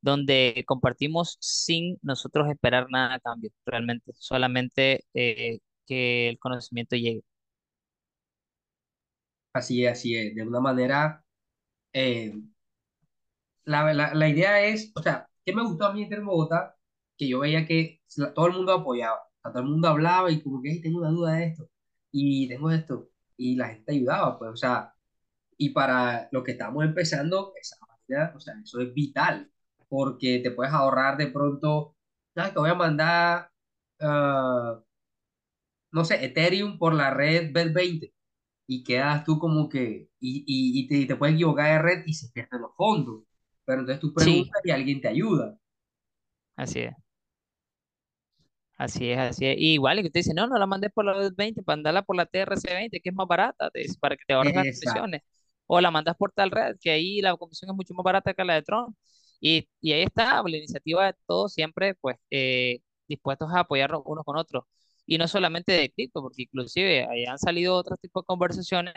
donde 0.00 0.64
compartimos 0.66 1.36
sin 1.40 1.98
nosotros 2.02 2.48
esperar 2.50 2.88
nada 2.90 3.14
a 3.14 3.20
cambio, 3.20 3.50
realmente, 3.66 4.12
solamente 4.18 5.04
eh, 5.14 5.60
que 5.86 6.28
el 6.30 6.38
conocimiento 6.38 6.96
llegue. 6.96 7.22
Así 9.52 9.84
es, 9.84 9.92
así 9.92 10.16
es. 10.16 10.34
De 10.34 10.42
una 10.42 10.60
manera, 10.60 11.24
eh, 11.92 12.34
la, 13.64 13.92
la, 13.92 14.14
la 14.14 14.28
idea 14.28 14.60
es, 14.66 14.92
o 14.94 15.02
sea, 15.02 15.28
¿qué 15.44 15.54
me 15.54 15.62
gustó 15.64 15.86
a 15.86 15.92
mí 15.92 16.02
en 16.10 16.26
Bogotá? 16.26 16.76
Que 17.16 17.28
yo 17.28 17.40
veía 17.40 17.66
que 17.66 18.00
todo 18.34 18.46
el 18.46 18.54
mundo 18.54 18.72
apoyaba, 18.72 19.20
todo 19.42 19.60
el 19.62 19.68
mundo 19.68 19.88
hablaba 19.88 20.30
y 20.30 20.42
como 20.42 20.62
que 20.62 20.70
"Hey, 20.70 20.80
tengo 20.82 20.98
una 20.98 21.10
duda 21.10 21.32
de 21.34 21.46
esto 21.46 21.68
y 22.12 22.48
tengo 22.48 22.70
esto 22.70 23.08
y 23.36 23.56
la 23.56 23.68
gente 23.68 23.92
ayudaba, 23.92 24.38
pues, 24.38 24.50
o 24.52 24.56
sea, 24.56 24.94
y 25.58 25.70
para 25.70 26.28
los 26.32 26.44
que 26.44 26.52
estamos 26.52 26.84
empezando, 26.84 27.54
esa 27.60 27.76
vaina, 28.08 28.32
o 28.36 28.40
sea, 28.40 28.54
eso 28.64 28.80
es 28.80 28.94
vital 28.94 29.50
porque 29.88 30.40
te 30.40 30.50
puedes 30.52 30.72
ahorrar 30.74 31.16
de 31.18 31.28
pronto, 31.28 31.96
"Ah, 32.36 32.52
te 32.52 32.60
voy 32.60 32.70
a 32.70 32.74
mandar 32.74 33.50
ah, 34.00 34.80
no 35.92 36.04
sé, 36.04 36.24
Ethereum 36.24 36.78
por 36.78 36.94
la 36.94 37.10
red 37.10 37.52
BED20 37.52 38.12
y 38.70 38.84
quedas 38.84 39.24
tú 39.24 39.38
como 39.38 39.68
que, 39.68 40.10
y, 40.20 40.44
y, 40.46 40.80
y 40.84 40.88
te, 40.88 40.96
y 40.98 41.06
te 41.06 41.16
puedes 41.16 41.34
equivocar 41.36 41.72
de 41.72 41.78
red 41.82 42.04
y 42.06 42.14
se 42.14 42.28
pierden 42.30 42.62
los 42.62 42.74
fondos. 42.76 43.24
Pero 43.64 43.80
entonces 43.80 44.00
tú 44.00 44.14
Sí, 44.16 44.54
preguntas 44.54 44.60
y 44.64 44.70
alguien 44.70 45.00
te 45.00 45.08
ayuda. 45.08 45.58
así 46.56 46.80
es. 46.80 46.94
Así 48.78 49.10
es, 49.10 49.18
así 49.18 49.46
es. 49.46 49.56
Y 49.58 49.74
igual, 49.74 49.98
y 49.98 50.02
que 50.02 50.10
te 50.10 50.20
dice, 50.20 50.32
no, 50.34 50.46
no 50.46 50.58
la 50.58 50.66
mandes 50.66 50.90
por 50.92 51.04
la 51.04 51.30
20, 51.36 51.62
mandarla 51.66 52.02
por 52.02 52.16
la 52.16 52.24
TRC20, 52.26 53.00
que 53.00 53.10
es 53.10 53.14
más 53.14 53.26
barata, 53.28 53.70
te 53.70 53.80
dice, 53.80 53.98
para 54.00 54.16
que 54.16 54.24
te 54.26 54.32
ahorres 54.32 54.54
las 54.54 54.66
comisiones. 54.68 55.20
O 55.66 55.80
la 55.80 55.90
mandas 55.90 56.16
por 56.16 56.32
tal 56.32 56.50
red, 56.50 56.76
que 56.80 56.90
ahí 56.90 57.20
la 57.20 57.36
comisión 57.36 57.70
es 57.70 57.76
mucho 57.76 57.92
más 57.94 58.04
barata 58.04 58.32
que 58.34 58.42
la 58.44 58.54
de 58.54 58.62
Tron. 58.62 58.96
Y, 59.40 59.68
y 59.82 59.92
ahí 59.92 60.02
está, 60.02 60.42
la 60.42 60.56
iniciativa 60.56 61.06
de 61.06 61.14
todos 61.26 61.52
siempre, 61.52 61.94
pues, 62.00 62.16
eh, 62.30 62.80
dispuestos 63.06 63.50
a 63.52 63.60
apoyarnos 63.60 64.00
unos 64.06 64.24
con 64.24 64.36
otros. 64.38 64.64
Y 65.10 65.18
no 65.18 65.26
solamente 65.26 65.72
de 65.72 65.90
cripto, 65.90 66.22
porque 66.22 66.42
inclusive 66.42 67.04
ahí 67.10 67.24
han 67.26 67.38
salido 67.38 67.74
otros 67.74 67.98
tipos 68.00 68.22
de 68.22 68.26
conversaciones 68.26 68.94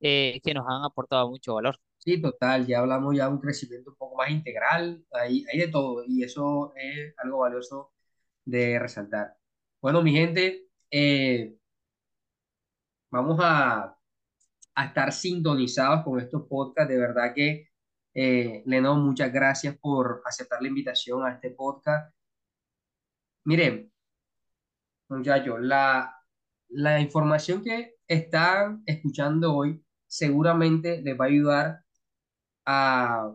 eh, 0.00 0.38
que 0.44 0.52
nos 0.52 0.66
han 0.68 0.84
aportado 0.84 1.30
mucho 1.30 1.54
valor. 1.54 1.78
Sí, 1.98 2.20
total, 2.20 2.66
ya 2.66 2.80
hablamos 2.80 3.16
ya 3.16 3.26
de 3.26 3.32
un 3.32 3.40
crecimiento 3.40 3.90
un 3.90 3.96
poco 3.96 4.16
más 4.16 4.30
integral, 4.30 5.02
hay, 5.12 5.44
hay 5.50 5.58
de 5.58 5.68
todo 5.68 6.04
y 6.06 6.22
eso 6.22 6.72
es 6.76 7.14
algo 7.18 7.38
valioso 7.38 7.92
de 8.44 8.78
resaltar. 8.78 9.36
Bueno, 9.80 10.02
mi 10.02 10.12
gente, 10.12 10.68
eh, 10.90 11.56
vamos 13.10 13.38
a, 13.42 13.96
a 14.74 14.84
estar 14.86 15.12
sintonizados 15.12 16.04
con 16.04 16.20
estos 16.20 16.44
podcasts. 16.48 16.90
De 16.92 16.98
verdad 16.98 17.34
que, 17.34 17.68
eh, 18.14 18.62
Leno, 18.66 18.96
muchas 18.96 19.32
gracias 19.32 19.76
por 19.78 20.22
aceptar 20.26 20.62
la 20.62 20.68
invitación 20.68 21.24
a 21.26 21.32
este 21.34 21.50
podcast. 21.50 22.14
Miren, 23.44 23.90
muchachos, 25.08 25.58
la, 25.60 26.14
la 26.68 27.00
información 27.00 27.62
que 27.62 27.94
están 28.08 28.82
escuchando 28.86 29.54
hoy 29.54 29.82
seguramente 30.06 31.02
les 31.02 31.18
va 31.18 31.24
a 31.24 31.28
ayudar 31.28 31.80
a, 32.64 33.32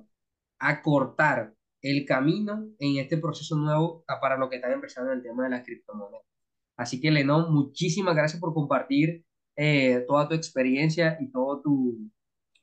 a 0.60 0.82
cortar 0.82 1.54
el 1.82 2.06
camino 2.06 2.68
en 2.80 2.98
este 2.98 3.18
proceso 3.18 3.56
nuevo 3.56 4.04
para 4.22 4.38
lo 4.38 4.50
que 4.50 4.58
están 4.58 4.72
empezando 4.72 5.12
en 5.12 5.18
el 5.18 5.24
tema 5.24 5.44
de 5.44 5.50
las 5.50 5.66
criptomonedas. 5.66 6.22
Así 6.78 7.02
que, 7.02 7.12
Lenón, 7.12 7.54
muchísimas 7.54 8.16
gracias 8.16 8.40
por 8.40 8.54
compartir 8.54 9.26
eh, 9.56 10.06
toda 10.08 10.28
tu 10.28 10.36
experiencia 10.36 11.18
y 11.20 11.32
todo 11.32 11.62
tu, 11.62 12.10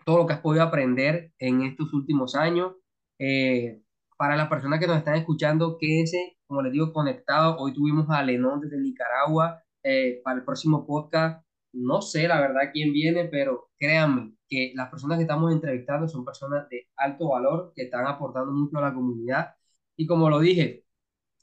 todo 0.04 0.18
lo 0.18 0.26
que 0.26 0.34
has 0.34 0.40
podido 0.40 0.64
aprender 0.64 1.32
en 1.38 1.62
estos 1.62 1.92
últimos 1.92 2.34
años. 2.34 2.74
Eh, 3.18 3.82
para 4.16 4.36
las 4.36 4.48
personas 4.48 4.80
que 4.80 4.86
nos 4.86 4.98
están 4.98 5.16
escuchando, 5.16 5.76
quédense, 5.78 6.37
como 6.48 6.62
les 6.62 6.72
digo, 6.72 6.92
conectados. 6.92 7.56
Hoy 7.60 7.72
tuvimos 7.74 8.08
a 8.10 8.22
Lenón 8.22 8.60
desde 8.60 8.78
Nicaragua. 8.78 9.62
Eh, 9.82 10.20
para 10.24 10.38
el 10.38 10.44
próximo 10.44 10.86
podcast, 10.86 11.44
no 11.72 12.02
sé 12.02 12.26
la 12.26 12.40
verdad 12.40 12.70
quién 12.72 12.92
viene, 12.92 13.26
pero 13.26 13.70
créanme 13.78 14.34
que 14.48 14.72
las 14.74 14.90
personas 14.90 15.18
que 15.18 15.22
estamos 15.22 15.52
entrevistando 15.52 16.08
son 16.08 16.24
personas 16.24 16.68
de 16.70 16.88
alto 16.96 17.28
valor, 17.28 17.72
que 17.76 17.84
están 17.84 18.06
aportando 18.06 18.52
mucho 18.52 18.78
a 18.78 18.82
la 18.82 18.94
comunidad. 18.94 19.54
Y 19.96 20.06
como 20.06 20.30
lo 20.30 20.40
dije, 20.40 20.84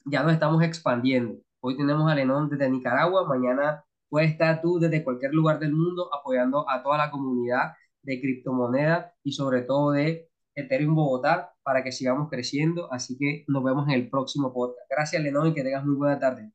ya 0.04 0.22
nos 0.22 0.32
estamos 0.32 0.62
expandiendo. 0.62 1.38
Hoy 1.60 1.76
tenemos 1.76 2.10
a 2.10 2.14
Lenón 2.14 2.48
desde 2.48 2.70
Nicaragua, 2.70 3.26
mañana 3.26 3.84
puedes 4.08 4.32
estar 4.32 4.60
tú 4.62 4.78
desde 4.78 5.04
cualquier 5.04 5.32
lugar 5.32 5.58
del 5.58 5.72
mundo 5.72 6.12
apoyando 6.14 6.68
a 6.68 6.82
toda 6.82 6.98
la 6.98 7.10
comunidad 7.10 7.74
de 8.02 8.20
criptomonedas 8.20 9.12
y 9.22 9.32
sobre 9.32 9.62
todo 9.62 9.92
de 9.92 10.28
Ethereum 10.56 10.94
Bogotá 10.94 11.52
para 11.62 11.84
que 11.84 11.92
sigamos 11.92 12.28
creciendo. 12.28 12.92
Así 12.92 13.16
que 13.18 13.44
nos 13.46 13.62
vemos 13.62 13.86
en 13.88 13.94
el 13.94 14.10
próximo 14.10 14.52
podcast. 14.52 14.90
Gracias, 14.90 15.22
Lenón, 15.22 15.48
y 15.48 15.54
que 15.54 15.62
tengas 15.62 15.84
muy 15.84 15.94
buena 15.96 16.18
tarde. 16.18 16.50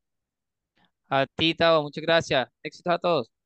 A 1.09 1.25
ti, 1.27 1.53
Tavo, 1.55 1.83
muchas 1.83 2.01
gracias. 2.03 2.49
Éxitos 2.63 2.93
a 2.93 2.99
todos. 2.99 3.40